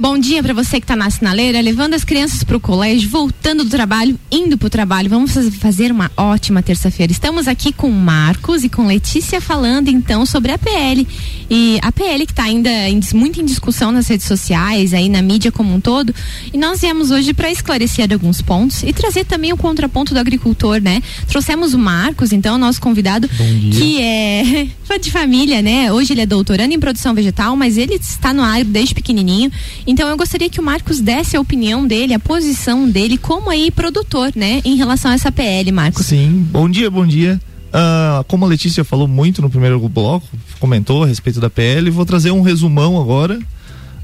Bom 0.00 0.16
dia 0.16 0.42
para 0.42 0.54
você 0.54 0.80
que 0.80 0.84
está 0.84 0.96
na 0.96 1.10
sinaleira, 1.10 1.60
levando 1.60 1.92
as 1.92 2.04
crianças 2.04 2.42
para 2.42 2.56
o 2.56 2.60
colégio, 2.60 3.06
voltando 3.10 3.64
do 3.64 3.68
trabalho, 3.68 4.18
indo 4.32 4.56
para 4.56 4.66
o 4.66 4.70
trabalho. 4.70 5.10
Vamos 5.10 5.32
fazer 5.58 5.92
uma 5.92 6.10
ótima 6.16 6.62
terça-feira. 6.62 7.12
Estamos 7.12 7.46
aqui 7.46 7.70
com 7.70 7.90
Marcos 7.90 8.64
e 8.64 8.70
com 8.70 8.86
Letícia 8.86 9.42
falando 9.42 9.88
então 9.88 10.24
sobre 10.24 10.52
a 10.52 10.58
PL. 10.58 11.06
E 11.50 11.78
a 11.82 11.92
PL 11.92 12.24
que 12.24 12.32
está 12.32 12.44
ainda 12.44 12.70
em, 12.88 12.98
muito 13.12 13.42
em 13.42 13.44
discussão 13.44 13.92
nas 13.92 14.08
redes 14.08 14.26
sociais, 14.26 14.94
aí 14.94 15.06
na 15.10 15.20
mídia 15.20 15.52
como 15.52 15.74
um 15.74 15.80
todo. 15.82 16.14
E 16.50 16.56
nós 16.56 16.80
viemos 16.80 17.10
hoje 17.10 17.34
para 17.34 17.50
esclarecer 17.50 18.10
alguns 18.10 18.40
pontos 18.40 18.82
e 18.82 18.94
trazer 18.94 19.26
também 19.26 19.52
o 19.52 19.56
contraponto 19.58 20.14
do 20.14 20.20
agricultor, 20.20 20.80
né? 20.80 21.02
Trouxemos 21.28 21.74
o 21.74 21.78
Marcos, 21.78 22.32
então, 22.32 22.56
nosso 22.56 22.80
convidado, 22.80 23.28
que 23.28 24.00
é 24.00 24.66
de 24.98 25.10
família, 25.10 25.60
né? 25.60 25.92
Hoje 25.92 26.14
ele 26.14 26.22
é 26.22 26.26
doutorando 26.26 26.74
em 26.74 26.80
produção 26.80 27.14
vegetal, 27.14 27.54
mas 27.54 27.76
ele 27.76 27.94
está 27.94 28.32
no 28.32 28.42
ar 28.42 28.64
desde 28.64 28.94
pequenininho. 28.94 29.52
Então 29.90 30.08
eu 30.08 30.16
gostaria 30.16 30.48
que 30.48 30.60
o 30.60 30.62
Marcos 30.62 31.00
desse 31.00 31.36
a 31.36 31.40
opinião 31.40 31.84
dele, 31.84 32.14
a 32.14 32.18
posição 32.20 32.88
dele 32.88 33.18
como 33.18 33.50
aí 33.50 33.72
produtor, 33.72 34.30
né, 34.36 34.62
em 34.64 34.76
relação 34.76 35.10
a 35.10 35.14
essa 35.14 35.32
PL, 35.32 35.72
Marcos. 35.72 36.06
Sim, 36.06 36.46
bom 36.48 36.70
dia, 36.70 36.88
bom 36.88 37.04
dia. 37.04 37.40
Uh, 37.70 38.22
como 38.28 38.44
a 38.44 38.48
Letícia 38.48 38.84
falou 38.84 39.08
muito 39.08 39.42
no 39.42 39.50
primeiro 39.50 39.80
bloco, 39.88 40.28
comentou 40.60 41.02
a 41.02 41.08
respeito 41.08 41.40
da 41.40 41.50
PL, 41.50 41.90
vou 41.90 42.06
trazer 42.06 42.30
um 42.30 42.40
resumão 42.40 43.00
agora. 43.00 43.36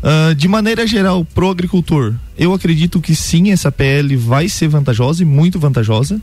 Uh, 0.02 0.34
de 0.34 0.48
maneira 0.48 0.84
geral, 0.88 1.24
pro 1.24 1.50
agricultor, 1.50 2.14
eu 2.36 2.52
acredito 2.52 3.00
que 3.00 3.14
sim, 3.14 3.52
essa 3.52 3.70
PL 3.70 4.16
vai 4.16 4.48
ser 4.48 4.66
vantajosa 4.66 5.22
e 5.22 5.24
muito 5.24 5.56
vantajosa 5.56 6.20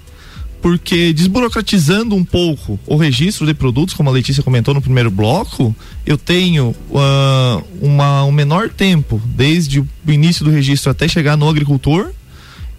porque 0.64 1.12
desburocratizando 1.12 2.16
um 2.16 2.24
pouco 2.24 2.80
o 2.88 2.96
registro 2.96 3.46
de 3.46 3.54
produtos, 3.54 3.94
como 3.94 4.10
a 4.10 4.14
Letícia 4.14 4.42
comentou 4.42 4.74
no 4.74 4.82
primeiro 4.82 5.12
bloco, 5.12 5.76
eu 6.06 6.18
tenho 6.18 6.74
uh, 6.90 7.64
uma, 7.82 8.24
um 8.24 8.32
menor 8.32 8.70
tempo 8.70 9.22
desde 9.26 9.82
o 9.82 9.88
início 10.08 10.46
do 10.46 10.50
registro 10.50 10.90
até 10.90 11.06
chegar 11.06 11.36
no 11.36 11.50
agricultor 11.50 12.12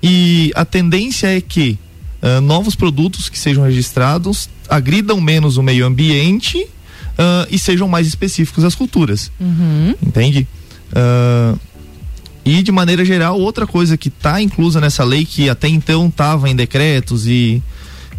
e 0.02 0.50
a 0.54 0.64
tendência 0.64 1.26
é 1.26 1.42
que 1.42 1.78
uh, 2.22 2.40
novos 2.40 2.74
produtos 2.74 3.28
que 3.28 3.38
sejam 3.38 3.62
registrados 3.62 4.48
agridam 4.66 5.20
menos 5.20 5.58
o 5.58 5.62
meio 5.62 5.84
ambiente 5.84 6.56
uh, 6.62 7.46
e 7.50 7.58
sejam 7.58 7.86
mais 7.86 8.06
específicos 8.06 8.64
às 8.64 8.74
culturas. 8.74 9.30
Uhum. 9.38 9.94
Entende? 10.02 10.48
E 12.44 12.62
de 12.62 12.70
maneira 12.70 13.04
geral, 13.04 13.38
outra 13.40 13.66
coisa 13.66 13.96
que 13.96 14.08
está 14.08 14.40
inclusa 14.40 14.80
nessa 14.80 15.02
lei 15.02 15.24
que 15.24 15.48
até 15.48 15.68
então 15.68 16.08
estava 16.08 16.48
em 16.48 16.54
decretos 16.54 17.26
e 17.26 17.62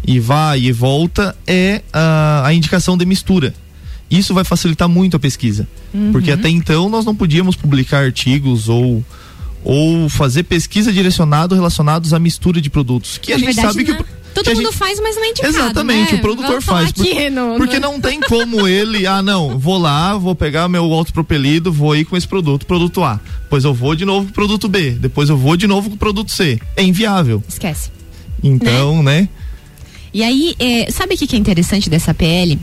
e 0.06 0.20
vai 0.20 0.60
e 0.60 0.72
volta 0.72 1.36
é 1.46 1.82
a, 1.92 2.46
a 2.46 2.54
indicação 2.54 2.96
de 2.96 3.04
mistura. 3.04 3.54
Isso 4.10 4.32
vai 4.32 4.44
facilitar 4.44 4.88
muito 4.88 5.16
a 5.16 5.20
pesquisa. 5.20 5.66
Uhum. 5.92 6.12
Porque 6.12 6.30
até 6.30 6.48
então 6.48 6.88
nós 6.88 7.04
não 7.04 7.14
podíamos 7.14 7.56
publicar 7.56 8.04
artigos 8.04 8.68
ou 8.68 9.04
ou 9.64 10.08
fazer 10.08 10.44
pesquisa 10.44 10.92
direcionado 10.92 11.52
relacionados 11.52 12.14
à 12.14 12.20
mistura 12.20 12.60
de 12.60 12.70
produtos. 12.70 13.18
Que 13.18 13.32
a 13.32 13.38
gente 13.38 13.46
verdade, 13.46 13.66
sabe 13.66 13.84
que. 13.84 14.04
Todo 14.42 14.54
mundo 14.54 14.66
gente... 14.66 14.76
faz, 14.76 15.00
mas 15.00 15.16
não 15.16 15.24
é 15.24 15.28
indicado, 15.28 15.54
Exatamente, 15.54 16.12
né? 16.12 16.18
o 16.18 16.22
produtor 16.22 16.62
faz. 16.62 16.92
Porque, 16.92 17.30
no, 17.30 17.56
porque 17.56 17.78
no... 17.78 17.92
não 17.92 18.00
tem 18.00 18.20
como 18.20 18.66
ele, 18.68 19.06
ah 19.06 19.22
não, 19.22 19.58
vou 19.58 19.78
lá, 19.78 20.16
vou 20.16 20.34
pegar 20.34 20.68
meu 20.68 20.84
autopropelido, 20.92 21.72
vou 21.72 21.96
ir 21.96 22.04
com 22.04 22.16
esse 22.16 22.28
produto, 22.28 22.66
produto 22.66 23.02
A. 23.02 23.20
Depois 23.42 23.64
eu 23.64 23.72
vou 23.72 23.94
de 23.94 24.04
novo 24.04 24.26
pro 24.26 24.34
produto 24.34 24.68
B, 24.68 24.90
depois 24.90 25.28
eu 25.28 25.36
vou 25.36 25.56
de 25.56 25.66
novo 25.66 25.88
com 25.88 25.96
o 25.96 25.98
produto 25.98 26.30
C. 26.30 26.60
É 26.76 26.82
inviável. 26.82 27.42
Esquece. 27.48 27.90
Então, 28.42 29.02
né? 29.02 29.22
né? 29.22 29.28
E 30.12 30.22
aí, 30.22 30.54
é, 30.58 30.90
sabe 30.90 31.14
o 31.14 31.18
que, 31.18 31.26
que 31.26 31.36
é 31.36 31.38
interessante 31.38 31.90
dessa 31.90 32.14
PL? 32.14 32.58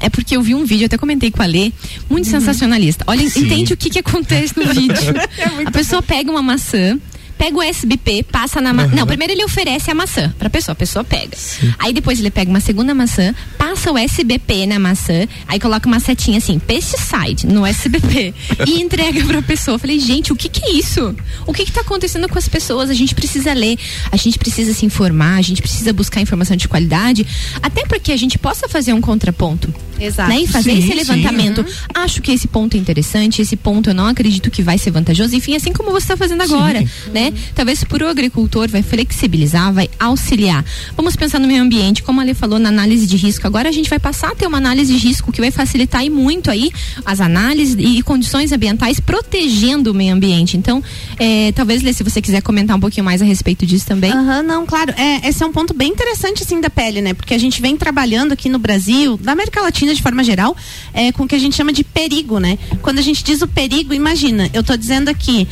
É 0.00 0.08
porque 0.08 0.36
eu 0.36 0.42
vi 0.42 0.54
um 0.54 0.64
vídeo, 0.64 0.86
até 0.86 0.98
comentei 0.98 1.30
com 1.30 1.42
a 1.42 1.46
Lê, 1.46 1.72
muito 2.08 2.26
uhum. 2.26 2.32
sensacionalista. 2.32 3.04
Olha, 3.06 3.28
Sim. 3.28 3.40
entende 3.44 3.72
o 3.72 3.76
que, 3.76 3.90
que 3.90 3.98
acontece 3.98 4.54
no 4.56 4.72
vídeo. 4.72 4.96
É 5.38 5.66
a 5.66 5.70
pessoa 5.70 6.00
bom. 6.00 6.06
pega 6.06 6.30
uma 6.30 6.42
maçã, 6.42 6.98
pega 7.36 7.56
o 7.56 7.62
SBP, 7.62 8.24
passa 8.24 8.60
na 8.60 8.72
maçã. 8.72 8.90
Uhum. 8.90 8.96
Não, 8.96 9.06
primeiro 9.06 9.32
ele 9.32 9.44
oferece 9.44 9.90
a 9.90 9.94
maçã 9.94 10.34
pra 10.38 10.50
pessoa, 10.50 10.72
a 10.72 10.76
pessoa 10.76 11.04
pega. 11.04 11.36
Sim. 11.36 11.72
Aí 11.78 11.92
depois 11.92 12.18
ele 12.18 12.30
pega 12.30 12.50
uma 12.50 12.60
segunda 12.60 12.94
maçã, 12.94 13.34
passa 13.66 13.90
o 13.90 13.98
SBP 13.98 14.64
na 14.64 14.78
maçã, 14.78 15.26
aí 15.48 15.58
coloca 15.58 15.88
uma 15.88 15.98
setinha 15.98 16.38
assim, 16.38 16.56
pesticide 16.56 17.48
no 17.48 17.66
SBP 17.66 18.32
e 18.64 18.80
entrega 18.80 19.24
pra 19.24 19.42
pessoa. 19.42 19.74
Eu 19.74 19.78
falei, 19.80 19.98
gente, 19.98 20.32
o 20.32 20.36
que 20.36 20.48
que 20.48 20.64
é 20.66 20.72
isso? 20.74 21.12
O 21.44 21.52
que 21.52 21.64
que 21.64 21.72
tá 21.72 21.80
acontecendo 21.80 22.28
com 22.28 22.38
as 22.38 22.48
pessoas? 22.48 22.90
A 22.90 22.94
gente 22.94 23.12
precisa 23.12 23.52
ler, 23.52 23.76
a 24.12 24.16
gente 24.16 24.38
precisa 24.38 24.72
se 24.72 24.86
informar, 24.86 25.34
a 25.34 25.42
gente 25.42 25.60
precisa 25.60 25.92
buscar 25.92 26.20
informação 26.20 26.56
de 26.56 26.68
qualidade, 26.68 27.26
até 27.60 27.84
porque 27.86 28.12
a 28.12 28.16
gente 28.16 28.38
possa 28.38 28.68
fazer 28.68 28.92
um 28.92 29.00
contraponto. 29.00 29.74
Exato. 29.98 30.28
Né? 30.28 30.40
E 30.40 30.46
fazer 30.46 30.72
sim, 30.72 30.78
esse 30.78 30.94
levantamento. 30.94 31.62
Sim, 31.62 31.68
uhum. 31.68 32.02
Acho 32.02 32.22
que 32.22 32.30
esse 32.30 32.46
ponto 32.46 32.76
é 32.76 32.80
interessante, 32.80 33.40
esse 33.42 33.56
ponto 33.56 33.90
eu 33.90 33.94
não 33.94 34.06
acredito 34.06 34.50
que 34.50 34.62
vai 34.62 34.78
ser 34.78 34.90
vantajoso. 34.90 35.34
Enfim, 35.34 35.56
assim 35.56 35.72
como 35.72 35.90
você 35.90 36.04
está 36.04 36.16
fazendo 36.16 36.42
agora, 36.42 36.80
sim. 36.80 37.10
né? 37.12 37.32
Talvez 37.54 37.82
por 37.84 38.02
o 38.02 38.08
agricultor 38.08 38.68
vai 38.68 38.82
flexibilizar, 38.82 39.72
vai 39.72 39.88
auxiliar. 39.98 40.64
Vamos 40.96 41.16
pensar 41.16 41.38
no 41.38 41.48
meio 41.48 41.62
ambiente, 41.62 42.02
como 42.02 42.20
a 42.20 42.22
Ale 42.22 42.34
falou 42.34 42.58
na 42.58 42.68
análise 42.68 43.06
de 43.06 43.16
risco. 43.16 43.46
Agora 43.46 43.55
a 43.64 43.72
gente 43.72 43.88
vai 43.88 43.98
passar 43.98 44.32
a 44.32 44.34
ter 44.34 44.46
uma 44.46 44.58
análise 44.58 44.92
de 44.92 44.98
risco 44.98 45.32
que 45.32 45.40
vai 45.40 45.50
facilitar 45.50 46.04
e 46.04 46.10
muito 46.10 46.50
aí 46.50 46.70
as 47.04 47.20
análises 47.20 47.76
e 47.78 48.02
condições 48.02 48.52
ambientais 48.52 49.00
protegendo 49.00 49.92
o 49.92 49.94
meio 49.94 50.12
ambiente. 50.12 50.56
Então, 50.56 50.82
é, 51.18 51.52
talvez, 51.52 51.82
Lê, 51.82 51.92
se 51.92 52.02
você 52.02 52.20
quiser 52.20 52.42
comentar 52.42 52.76
um 52.76 52.80
pouquinho 52.80 53.04
mais 53.04 53.22
a 53.22 53.24
respeito 53.24 53.64
disso 53.64 53.86
também. 53.86 54.12
Aham, 54.12 54.38
uhum, 54.38 54.42
não, 54.42 54.66
claro. 54.66 54.92
É, 54.96 55.28
esse 55.28 55.42
é 55.42 55.46
um 55.46 55.52
ponto 55.52 55.72
bem 55.72 55.90
interessante, 55.90 56.42
assim, 56.42 56.60
da 56.60 56.68
pele, 56.68 57.00
né? 57.00 57.14
Porque 57.14 57.32
a 57.32 57.38
gente 57.38 57.62
vem 57.62 57.76
trabalhando 57.76 58.32
aqui 58.32 58.48
no 58.48 58.58
Brasil, 58.58 59.18
na 59.22 59.32
América 59.32 59.60
Latina 59.60 59.94
de 59.94 60.02
forma 60.02 60.22
geral, 60.24 60.56
é, 60.92 61.12
com 61.12 61.22
o 61.22 61.28
que 61.28 61.34
a 61.34 61.38
gente 61.38 61.54
chama 61.54 61.72
de 61.72 61.84
perigo, 61.84 62.38
né? 62.38 62.58
Quando 62.82 62.98
a 62.98 63.02
gente 63.02 63.22
diz 63.22 63.40
o 63.42 63.48
perigo, 63.48 63.94
imagina, 63.94 64.50
eu 64.52 64.62
tô 64.62 64.76
dizendo 64.76 65.08
aqui, 65.08 65.46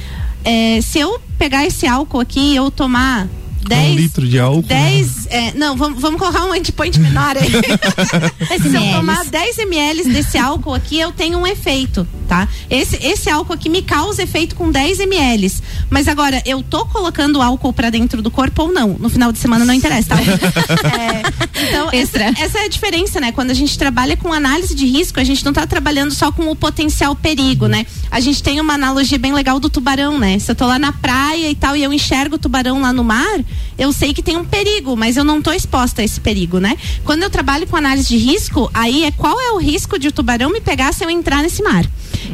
é, 0.45 0.81
se 0.81 0.99
eu 0.99 1.21
pegar 1.39 1.65
esse 1.65 1.87
álcool 1.87 2.21
aqui 2.21 2.41
e 2.41 2.57
eu 2.57 2.71
tomar 2.71 3.29
10 3.69 3.91
um 3.91 3.95
litro 3.95 4.29
de 4.29 4.39
álcool. 4.39 4.63
10, 4.63 5.27
é, 5.31 5.53
não, 5.55 5.77
vamos, 5.77 6.01
vamos 6.01 6.21
colocar 6.21 6.45
um 6.45 6.55
endpoint 6.55 6.99
menor 6.99 7.37
aí. 7.37 7.51
Se 8.61 8.75
eu 8.75 8.97
tomar 8.97 9.25
10 9.25 9.59
ml 9.59 10.05
desse 10.13 10.39
álcool 10.39 10.75
aqui, 10.75 10.99
eu 10.99 11.13
tenho 11.13 11.39
um 11.39 11.47
efeito, 11.47 12.07
tá? 12.29 12.49
Esse, 12.71 12.97
esse 13.05 13.31
álcool 13.31 13.55
aqui 13.55 13.69
me 13.69 13.83
causa 13.83 14.23
efeito 14.23 14.55
com 14.55 14.71
10 14.71 15.01
ml. 15.01 15.53
Mas 15.91 16.09
agora, 16.09 16.43
eu 16.47 16.63
tô 16.63 16.87
colocando 16.87 17.43
álcool 17.43 17.73
para 17.73 17.91
dentro 17.91 18.23
do 18.23 18.31
corpo 18.31 18.63
ou 18.63 18.73
não? 18.73 18.97
No 18.99 19.09
final 19.09 19.33
de 19.33 19.39
semana 19.39 19.65
não 19.65 19.75
interessa, 19.75 20.11
tá? 20.11 20.17
é, 20.99 21.23
então, 21.69 21.89
essa, 21.93 22.19
essa, 22.43 22.59
é 22.59 22.65
a 22.65 22.69
diferença, 22.69 23.21
né? 23.21 23.33
Quando 23.33 23.51
a 23.51 23.55
gente 23.55 23.79
trabalha 23.79 24.17
com 24.17 24.33
análise 24.33 24.75
de 24.75 24.87
risco, 24.87 25.21
a 25.21 25.25
gente 25.25 25.45
não 25.45 25.53
tá 25.53 25.67
trabalhando 25.67 26.13
só 26.13 26.31
com 26.31 26.51
o 26.51 26.57
potencial 26.57 27.15
perigo, 27.15 27.67
né? 27.67 27.87
A 28.11 28.21
gente 28.21 28.43
tem 28.43 28.61
uma 28.61 28.75
analogia 28.75 29.19
bem 29.19 29.33
legal 29.33 29.59
do 29.59 29.71
tubarão, 29.71 30.19
né? 30.19 30.39
Se 30.39 30.51
eu 30.51 30.55
tô 30.55 30.67
lá 30.67 30.79
na 30.79 30.93
praia 30.93 31.51
e 31.51 31.55
tal, 31.55 31.77
e 31.77 31.83
eu 31.83 31.93
enxergo 31.93 32.37
o 32.37 32.39
tubarão 32.39 32.81
lá 32.81 32.93
no 32.93 33.05
mar, 33.05 33.41
eu 33.77 33.93
sei 33.93 34.15
que 34.15 34.23
tem 34.23 34.37
um 34.37 34.45
perigo, 34.45 34.97
mas 34.97 35.17
eu 35.17 35.25
não 35.25 35.39
estou 35.39 35.53
exposta 35.53 36.03
a 36.03 36.05
esse 36.05 36.21
perigo, 36.21 36.59
né? 36.59 36.77
Quando 37.05 37.23
eu 37.23 37.31
trabalho 37.31 37.67
com 37.67 37.77
análise 37.77 38.09
de 38.09 38.17
risco, 38.17 38.71
aí 38.73 39.05
é 39.05 39.11
qual 39.11 39.41
é 39.41 39.53
o 39.53 39.59
risco 39.59 39.99
de 39.99 40.09
o 40.09 40.13
tubarão 40.13 40.51
me 40.51 40.61
pegar 40.61 40.93
se 40.93 41.05
eu 41.05 41.11
entrar 41.11 41.43
nesse 41.43 41.63
mar. 41.63 41.85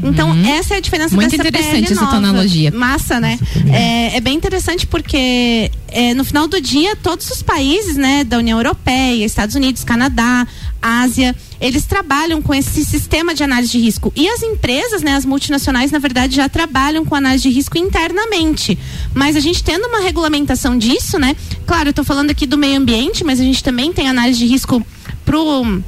Então, 0.02 0.30
uhum. 0.30 0.46
essa 0.46 0.74
é 0.74 0.76
a 0.78 0.80
diferença 0.80 1.14
Muito 1.14 1.34
interessante 1.34 1.92
essa 1.92 2.04
analogia. 2.04 2.70
Massa, 2.70 3.20
né? 3.20 3.38
É, 3.72 4.16
é, 4.16 4.20
bem 4.20 4.34
interessante 4.34 4.86
porque 4.86 5.70
é, 5.88 6.14
no 6.14 6.24
final 6.24 6.46
do 6.46 6.60
dia, 6.60 6.96
todos 6.96 7.30
os 7.30 7.42
países, 7.42 7.96
né, 7.96 8.24
da 8.24 8.38
União 8.38 8.58
Europeia, 8.58 9.24
Estados 9.24 9.54
Unidos, 9.54 9.84
Canadá, 9.84 10.46
Ásia, 10.80 11.36
eles 11.60 11.84
trabalham 11.84 12.40
com 12.40 12.54
esse 12.54 12.84
sistema 12.84 13.34
de 13.34 13.42
análise 13.42 13.72
de 13.72 13.78
risco. 13.78 14.12
E 14.16 14.28
as 14.28 14.42
empresas, 14.42 15.02
né, 15.02 15.14
as 15.14 15.26
multinacionais, 15.26 15.90
na 15.90 15.98
verdade, 15.98 16.36
já 16.36 16.48
trabalham 16.48 17.04
com 17.04 17.14
análise 17.14 17.48
de 17.48 17.54
risco 17.54 17.76
internamente. 17.76 18.78
Mas 19.12 19.36
a 19.36 19.40
gente 19.40 19.62
tendo 19.62 19.86
uma 19.86 20.00
regulamentação 20.00 20.78
disso, 20.78 21.18
né? 21.18 21.36
Claro, 21.66 21.88
eu 21.88 21.90
estou 21.90 22.04
falando 22.04 22.30
aqui 22.30 22.46
do 22.46 22.56
meio 22.56 22.78
ambiente, 22.78 23.22
mas 23.24 23.38
a 23.40 23.44
gente 23.44 23.62
também 23.62 23.92
tem 23.92 24.08
análise 24.08 24.38
de 24.38 24.46
risco 24.46 24.84
pro 25.24 25.82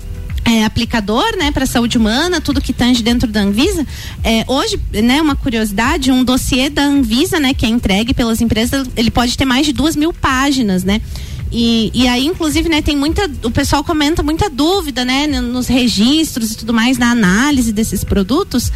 é, 0.44 0.64
aplicador, 0.64 1.36
né, 1.36 1.50
para 1.50 1.66
saúde 1.66 1.96
humana, 1.96 2.40
tudo 2.40 2.60
que 2.60 2.72
tange 2.72 3.02
dentro 3.02 3.30
da 3.30 3.40
Anvisa. 3.40 3.86
É, 4.24 4.44
hoje, 4.48 4.80
né, 4.92 5.20
uma 5.22 5.36
curiosidade, 5.36 6.10
um 6.10 6.24
dossiê 6.24 6.68
da 6.68 6.82
Anvisa, 6.84 7.38
né, 7.38 7.54
que 7.54 7.64
é 7.64 7.68
entregue 7.68 8.12
pelas 8.12 8.40
empresas, 8.40 8.88
ele 8.96 9.10
pode 9.10 9.36
ter 9.36 9.44
mais 9.44 9.66
de 9.66 9.72
duas 9.72 9.96
mil 9.96 10.12
páginas, 10.12 10.84
né? 10.84 11.00
E, 11.52 11.90
e 11.92 12.08
aí, 12.08 12.26
inclusive, 12.26 12.68
né, 12.68 12.80
tem 12.80 12.96
muita. 12.96 13.30
O 13.44 13.50
pessoal 13.50 13.84
comenta 13.84 14.22
muita 14.22 14.48
dúvida, 14.48 15.04
né, 15.04 15.26
nos 15.26 15.66
registros 15.66 16.52
e 16.52 16.56
tudo 16.56 16.72
mais, 16.72 16.96
na 16.96 17.10
análise 17.10 17.72
desses 17.72 18.02
produtos. 18.02 18.72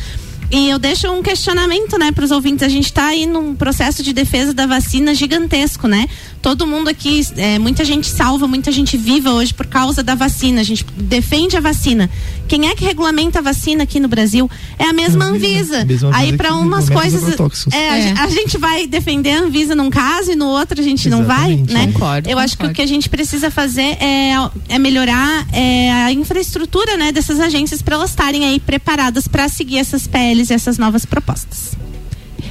E 0.50 0.68
eu 0.68 0.78
deixo 0.78 1.10
um 1.10 1.22
questionamento, 1.22 1.98
né, 1.98 2.12
para 2.12 2.24
os 2.24 2.30
ouvintes. 2.30 2.62
A 2.62 2.68
gente 2.68 2.84
está 2.84 3.06
aí 3.06 3.26
num 3.26 3.54
processo 3.56 4.02
de 4.02 4.12
defesa 4.12 4.54
da 4.54 4.66
vacina 4.66 5.14
gigantesco, 5.14 5.88
né? 5.88 6.06
Todo 6.46 6.64
mundo 6.64 6.86
aqui, 6.88 7.26
é, 7.36 7.58
muita 7.58 7.84
gente 7.84 8.06
salva, 8.06 8.46
muita 8.46 8.70
gente 8.70 8.96
viva 8.96 9.32
hoje 9.32 9.52
por 9.52 9.66
causa 9.66 10.00
da 10.00 10.14
vacina. 10.14 10.60
A 10.60 10.64
gente 10.64 10.86
defende 10.96 11.56
a 11.56 11.60
vacina. 11.60 12.08
Quem 12.46 12.68
é 12.68 12.74
que 12.76 12.84
regulamenta 12.84 13.40
a 13.40 13.42
vacina 13.42 13.82
aqui 13.82 13.98
no 13.98 14.06
Brasil? 14.06 14.48
É 14.78 14.84
a 14.84 14.92
mesma 14.92 15.24
Anvisa. 15.24 15.84
Mesma 15.84 16.12
Aí 16.14 16.36
para 16.36 16.54
umas 16.54 16.88
coisas, 16.88 17.24
é, 17.72 17.76
é. 17.76 18.12
A, 18.12 18.28
gente 18.28 18.58
vai 18.58 18.86
defender 18.86 19.32
a 19.32 19.40
Anvisa 19.40 19.74
num 19.74 19.90
caso 19.90 20.30
e 20.30 20.36
no 20.36 20.46
outro 20.46 20.80
a 20.80 20.84
gente 20.84 21.08
Exatamente. 21.08 21.28
não 21.28 21.36
vai, 21.36 21.56
né? 21.56 21.92
Concordo, 21.92 22.28
Eu 22.28 22.36
concordo. 22.36 22.38
acho 22.38 22.58
que 22.58 22.66
o 22.66 22.72
que 22.72 22.82
a 22.82 22.86
gente 22.86 23.08
precisa 23.08 23.50
fazer 23.50 23.96
é, 24.00 24.34
é 24.68 24.78
melhorar 24.78 25.48
é, 25.52 25.90
a 25.90 26.12
infraestrutura, 26.12 26.96
né, 26.96 27.10
dessas 27.10 27.40
agências 27.40 27.82
para 27.82 27.96
elas 27.96 28.10
estarem 28.10 28.44
aí 28.44 28.60
preparadas 28.60 29.26
para 29.26 29.48
seguir 29.48 29.78
essas 29.78 30.06
PLs 30.06 30.52
e 30.52 30.54
essas 30.54 30.78
novas 30.78 31.04
propostas. 31.04 31.72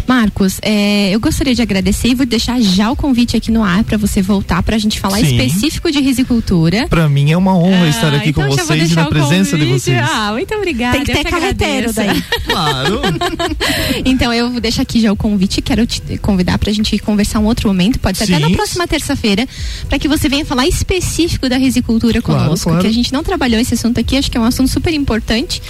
Marcos, 0.07 0.59
é, 0.61 1.09
eu 1.13 1.19
gostaria 1.19 1.55
de 1.55 1.61
agradecer 1.61 2.09
e 2.09 2.15
vou 2.15 2.25
deixar 2.25 2.61
já 2.61 2.91
o 2.91 2.95
convite 2.95 3.35
aqui 3.35 3.51
no 3.51 3.63
ar 3.63 3.83
para 3.83 3.97
você 3.97 4.21
voltar 4.21 4.61
para 4.61 4.75
a 4.75 4.79
gente 4.79 4.99
falar 4.99 5.17
Sim. 5.19 5.35
específico 5.37 5.91
de 5.91 5.99
risicultura. 5.99 6.87
Para 6.87 7.09
mim 7.09 7.31
é 7.31 7.37
uma 7.37 7.55
honra 7.57 7.85
Ah, 7.85 7.89
estar 7.89 8.13
aqui 8.13 8.29
então 8.29 8.47
com 8.47 8.55
vocês 8.55 8.91
e 8.91 8.95
na 8.95 9.05
presença 9.05 9.57
de 9.57 9.65
vocês. 9.65 9.97
Ah, 9.99 10.31
muito 10.33 10.53
obrigada. 10.53 10.97
Tem 10.97 11.05
que 11.05 11.11
ter 11.13 11.23
carreteiro 11.29 11.89
agradeço. 11.89 11.95
daí. 11.95 12.23
Claro. 12.45 13.01
Então 14.05 14.31
eu 14.33 14.51
vou 14.51 14.61
deixar 14.61 14.81
aqui 14.83 14.99
já 15.01 15.11
o 15.11 15.15
convite, 15.15 15.61
quero 15.61 15.85
te 15.85 16.01
convidar 16.19 16.57
pra 16.57 16.71
gente 16.71 16.97
conversar 16.99 17.39
um 17.39 17.45
outro 17.45 17.67
momento, 17.67 17.99
pode 17.99 18.17
ser 18.17 18.25
até 18.25 18.39
na 18.39 18.47
Sim. 18.47 18.53
próxima 18.53 18.87
terça-feira, 18.87 19.47
para 19.89 19.97
que 19.97 20.07
você 20.07 20.29
venha 20.29 20.45
falar 20.45 20.67
específico 20.67 21.49
da 21.49 21.57
risicultura 21.57 22.21
Claro, 22.21 22.43
conosco, 22.43 22.69
claro. 22.69 22.81
que 22.81 22.87
a 22.87 22.93
gente 22.93 23.11
não 23.11 23.23
trabalhou 23.23 23.59
esse 23.59 23.73
assunto 23.73 23.99
aqui, 23.99 24.17
acho 24.17 24.29
que 24.29 24.37
é 24.37 24.41
um 24.41 24.43
assunto 24.43 24.69
super 24.69 24.93
importante. 24.93 25.61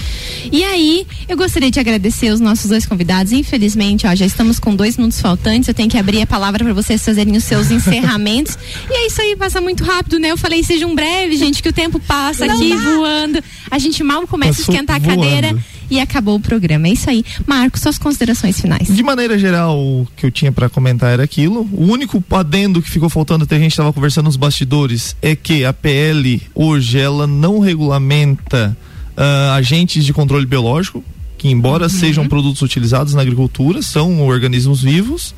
E 0.52 0.62
aí, 0.64 1.06
eu 1.28 1.36
gostaria 1.36 1.70
de 1.70 1.80
agradecer 1.80 2.30
os 2.30 2.40
nossos 2.40 2.66
dois 2.68 2.84
convidados. 2.86 3.32
Infelizmente, 3.32 4.06
ó, 4.06 4.14
já 4.14 4.25
estamos 4.26 4.58
com 4.58 4.74
dois 4.74 4.96
minutos 4.96 5.20
faltantes, 5.20 5.68
eu 5.68 5.74
tenho 5.74 5.88
que 5.88 5.98
abrir 5.98 6.22
a 6.22 6.26
palavra 6.26 6.64
para 6.64 6.74
vocês 6.74 7.04
fazerem 7.04 7.36
os 7.36 7.44
seus 7.44 7.70
encerramentos. 7.70 8.58
e 8.90 8.92
é 8.92 9.06
isso 9.06 9.20
aí, 9.20 9.36
passa 9.36 9.60
muito 9.60 9.84
rápido, 9.84 10.18
né? 10.18 10.30
Eu 10.30 10.36
falei, 10.36 10.62
sejam 10.62 10.94
breve, 10.94 11.36
gente, 11.36 11.62
que 11.62 11.68
o 11.68 11.72
tempo 11.72 11.98
passa 12.00 12.44
aqui 12.44 12.74
voando. 12.74 13.42
A 13.70 13.78
gente 13.78 14.02
mal 14.02 14.26
começa 14.26 14.58
Passou 14.58 14.72
a 14.72 14.74
esquentar 14.74 14.96
a 14.96 14.98
voando. 14.98 15.22
cadeira 15.22 15.64
e 15.90 16.00
acabou 16.00 16.36
o 16.36 16.40
programa. 16.40 16.88
É 16.88 16.92
isso 16.92 17.08
aí. 17.08 17.24
Marcos, 17.46 17.80
suas 17.80 17.98
considerações 17.98 18.60
finais. 18.60 18.88
De 18.88 19.02
maneira 19.02 19.38
geral, 19.38 19.78
o 19.78 20.06
que 20.16 20.26
eu 20.26 20.30
tinha 20.30 20.52
para 20.52 20.68
comentar 20.68 21.12
era 21.12 21.22
aquilo. 21.22 21.68
O 21.72 21.84
único 21.84 22.22
adendo 22.30 22.82
que 22.82 22.90
ficou 22.90 23.08
faltando, 23.08 23.44
até 23.44 23.56
a 23.56 23.58
gente 23.58 23.72
estava 23.72 23.92
conversando 23.92 24.26
nos 24.26 24.36
bastidores, 24.36 25.16
é 25.22 25.34
que 25.34 25.64
a 25.64 25.72
PL 25.72 26.42
hoje 26.54 26.98
ela 26.98 27.26
não 27.26 27.58
regulamenta 27.58 28.76
ah, 29.16 29.54
agentes 29.54 30.04
de 30.04 30.12
controle 30.12 30.44
biológico, 30.44 31.02
que 31.38 31.48
embora 31.48 31.88
sejam 31.88 32.26
produtos 32.26 32.62
utilizados 32.62 33.14
na 33.14 33.22
agricultura, 33.22 33.82
são 33.82 34.20
organismos 34.26 34.82
vivos 34.82 35.34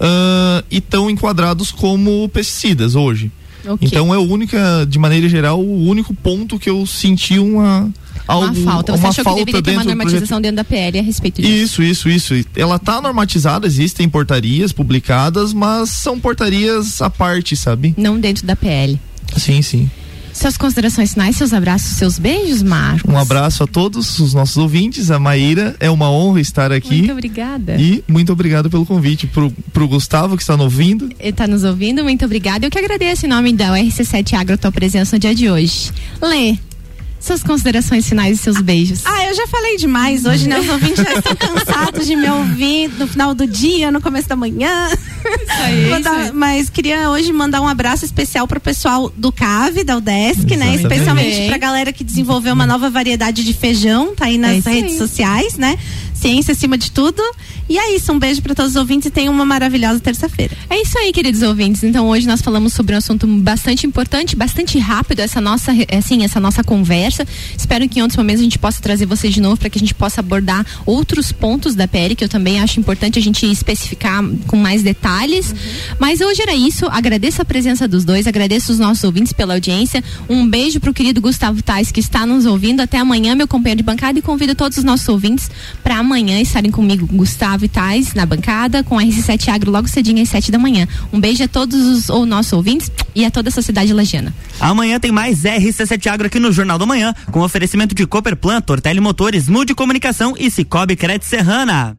ah, 0.00 0.64
e 0.70 0.78
estão 0.78 1.08
enquadrados 1.08 1.70
como 1.70 2.28
pesticidas 2.28 2.94
hoje. 2.94 3.30
Ok. 3.66 3.86
Então 3.86 4.12
é 4.12 4.18
o 4.18 4.22
única, 4.22 4.84
de 4.88 4.98
maneira 4.98 5.28
geral, 5.28 5.60
o 5.60 5.86
único 5.86 6.12
ponto 6.12 6.58
que 6.58 6.68
eu 6.68 6.84
senti 6.84 7.38
uma 7.38 7.88
algo, 8.26 8.46
uma 8.46 8.72
falta. 8.72 8.92
Você 8.92 8.98
uma 8.98 9.08
achou 9.10 9.24
falta 9.24 9.38
que 9.38 9.44
deveria 9.44 9.62
ter 9.62 9.72
uma 9.72 9.84
normatização 9.84 10.40
dentro 10.40 10.56
da 10.56 10.64
PL 10.64 10.98
a 10.98 11.02
respeito 11.02 11.40
disso? 11.40 11.80
Isso, 11.80 12.08
isso, 12.08 12.34
isso. 12.34 12.48
Ela 12.56 12.78
tá 12.78 13.00
normatizada, 13.00 13.66
existem 13.66 14.08
portarias 14.08 14.72
publicadas, 14.72 15.52
mas 15.52 15.90
são 15.90 16.18
portarias 16.18 17.00
à 17.00 17.08
parte, 17.08 17.56
sabe? 17.56 17.94
Não 17.96 18.18
dentro 18.18 18.44
da 18.44 18.56
PL. 18.56 18.98
Sim, 19.36 19.62
sim. 19.62 19.88
Suas 20.32 20.56
considerações 20.56 21.12
finais, 21.12 21.36
seus 21.36 21.52
abraços, 21.52 21.96
seus 21.96 22.18
beijos, 22.18 22.62
Marcos. 22.62 23.12
Um 23.12 23.18
abraço 23.18 23.62
a 23.62 23.66
todos 23.66 24.18
os 24.18 24.34
nossos 24.34 24.56
ouvintes, 24.56 25.10
a 25.10 25.18
Maíra, 25.18 25.76
é 25.78 25.90
uma 25.90 26.10
honra 26.10 26.40
estar 26.40 26.72
aqui. 26.72 26.98
Muito 26.98 27.12
obrigada. 27.12 27.76
E 27.76 28.02
muito 28.08 28.32
obrigado 28.32 28.70
pelo 28.70 28.86
convite 28.86 29.26
pro, 29.26 29.50
pro 29.72 29.86
Gustavo 29.86 30.36
que 30.36 30.42
está 30.42 30.56
nos 30.56 30.64
ouvindo. 30.64 31.10
Está 31.20 31.46
nos 31.46 31.64
ouvindo, 31.64 32.02
muito 32.02 32.24
obrigada. 32.24 32.66
Eu 32.66 32.70
que 32.70 32.78
agradeço 32.78 33.26
em 33.26 33.28
nome 33.28 33.52
da 33.52 33.72
URC7 33.72 34.34
Agro 34.34 34.54
a 34.54 34.58
tua 34.58 34.72
presença 34.72 35.16
no 35.16 35.20
dia 35.20 35.34
de 35.34 35.50
hoje. 35.50 35.90
Lê, 36.20 36.56
suas 37.22 37.42
considerações 37.42 38.08
finais 38.08 38.38
e 38.38 38.42
seus 38.42 38.60
beijos. 38.60 39.00
Ah, 39.04 39.26
eu 39.26 39.34
já 39.34 39.46
falei 39.46 39.76
demais 39.76 40.24
hoje, 40.26 40.48
né? 40.48 40.58
Os 40.58 40.68
ouvintes 40.68 41.02
já 41.04 41.12
estão 41.14 41.36
cansados 41.36 42.06
de 42.06 42.16
me 42.16 42.28
ouvir 42.28 42.88
no 42.98 43.06
final 43.06 43.34
do 43.34 43.46
dia, 43.46 43.90
no 43.92 44.00
começo 44.00 44.28
da 44.28 44.36
manhã. 44.36 44.88
aí, 45.48 45.88
Mandar- 45.90 46.12
isso 46.20 46.22
aí. 46.30 46.32
mas 46.32 46.68
queria 46.68 47.08
hoje 47.10 47.32
mandar 47.32 47.60
um 47.60 47.68
abraço 47.68 48.04
especial 48.04 48.46
pro 48.48 48.60
pessoal 48.60 49.10
do 49.16 49.30
CAV, 49.30 49.84
da 49.84 49.96
UDESC, 49.96 50.56
né? 50.56 50.74
Especialmente 50.74 51.46
pra 51.48 51.58
galera 51.58 51.92
que 51.92 52.02
desenvolveu 52.04 52.54
uma 52.54 52.66
nova 52.66 52.90
variedade 52.90 53.44
de 53.44 53.52
feijão, 53.52 54.14
tá 54.14 54.26
aí 54.26 54.34
É 54.34 54.38
nas 54.38 54.56
isso 54.58 54.68
redes 54.68 54.92
aí. 54.92 54.98
sociais, 54.98 55.56
né? 55.56 55.78
Ciência 56.22 56.52
acima 56.52 56.78
de 56.78 56.92
tudo. 56.92 57.20
E 57.68 57.76
é 57.76 57.96
isso, 57.96 58.12
um 58.12 58.18
beijo 58.18 58.40
pra 58.40 58.54
todos 58.54 58.72
os 58.72 58.76
ouvintes 58.76 59.06
e 59.06 59.10
tenham 59.10 59.34
uma 59.34 59.44
maravilhosa 59.44 59.98
terça-feira. 59.98 60.56
É 60.70 60.80
isso 60.80 60.96
aí, 60.96 61.12
queridos 61.12 61.42
ouvintes. 61.42 61.82
Então 61.82 62.08
hoje 62.08 62.28
nós 62.28 62.40
falamos 62.40 62.72
sobre 62.74 62.94
um 62.94 62.98
assunto 62.98 63.26
bastante 63.26 63.88
importante, 63.88 64.36
bastante 64.36 64.78
rápido 64.78 65.18
essa 65.18 65.40
nossa, 65.40 65.72
assim, 65.92 66.22
essa 66.22 66.38
nossa 66.38 66.62
conversa. 66.62 67.26
Espero 67.58 67.88
que 67.88 67.98
em 67.98 68.02
outros 68.02 68.16
momentos 68.16 68.40
a 68.40 68.44
gente 68.44 68.56
possa 68.56 68.80
trazer 68.80 69.04
vocês 69.04 69.34
de 69.34 69.40
novo 69.40 69.56
para 69.56 69.68
que 69.68 69.78
a 69.78 69.80
gente 69.80 69.94
possa 69.94 70.20
abordar 70.20 70.64
outros 70.86 71.32
pontos 71.32 71.74
da 71.74 71.88
PL 71.88 72.14
que 72.14 72.22
eu 72.22 72.28
também 72.28 72.60
acho 72.60 72.78
importante 72.78 73.18
a 73.18 73.22
gente 73.22 73.44
especificar 73.50 74.22
com 74.46 74.56
mais 74.56 74.84
detalhes. 74.84 75.52
Mas 75.98 76.20
hoje 76.20 76.40
era 76.40 76.54
isso. 76.54 76.86
Agradeço 76.86 77.42
a 77.42 77.44
presença 77.44 77.88
dos 77.88 78.04
dois, 78.04 78.28
agradeço 78.28 78.70
os 78.70 78.78
nossos 78.78 79.02
ouvintes 79.02 79.32
pela 79.32 79.54
audiência. 79.54 80.04
Um 80.28 80.48
beijo 80.48 80.78
pro 80.78 80.94
querido 80.94 81.20
Gustavo 81.20 81.60
Tais 81.64 81.90
que 81.90 81.98
está 81.98 82.24
nos 82.24 82.46
ouvindo. 82.46 82.80
Até 82.80 82.98
amanhã, 82.98 83.34
meu 83.34 83.48
companheiro 83.48 83.78
de 83.78 83.82
bancada 83.82 84.20
e 84.20 84.22
convido 84.22 84.54
todos 84.54 84.78
os 84.78 84.84
nossos 84.84 85.08
ouvintes 85.08 85.50
para 85.82 85.96
amanhã 85.96 86.11
estarem 86.20 86.70
comigo, 86.70 87.06
Gustavo 87.06 87.64
e 87.64 87.68
Tais, 87.68 88.14
na 88.14 88.26
bancada, 88.26 88.82
com 88.82 88.98
a 88.98 89.02
RC7 89.02 89.48
Agro 89.48 89.70
logo 89.70 89.88
cedinho 89.88 90.22
às 90.22 90.28
7 90.28 90.50
da 90.50 90.58
manhã. 90.58 90.86
Um 91.12 91.20
beijo 91.20 91.44
a 91.44 91.48
todos 91.48 91.80
os 91.86 92.08
ou 92.08 92.26
nossos 92.26 92.52
ouvintes 92.52 92.90
e 93.14 93.24
a 93.24 93.30
toda 93.30 93.48
a 93.48 93.52
sociedade 93.52 93.92
lagiana. 93.92 94.34
Amanhã 94.60 95.00
tem 95.00 95.10
mais 95.10 95.42
RC7 95.42 96.06
Agro 96.06 96.26
aqui 96.26 96.38
no 96.38 96.52
Jornal 96.52 96.78
da 96.78 96.86
Manhã, 96.86 97.14
com 97.30 97.40
oferecimento 97.40 97.94
de 97.94 98.06
Cooperplan, 98.06 98.60
Tortelli 98.60 99.00
Motores, 99.00 99.48
Mude 99.48 99.74
Comunicação 99.74 100.34
e 100.38 100.50
Cicobi 100.50 100.96
Crédito 100.96 101.24
Serrana. 101.24 101.90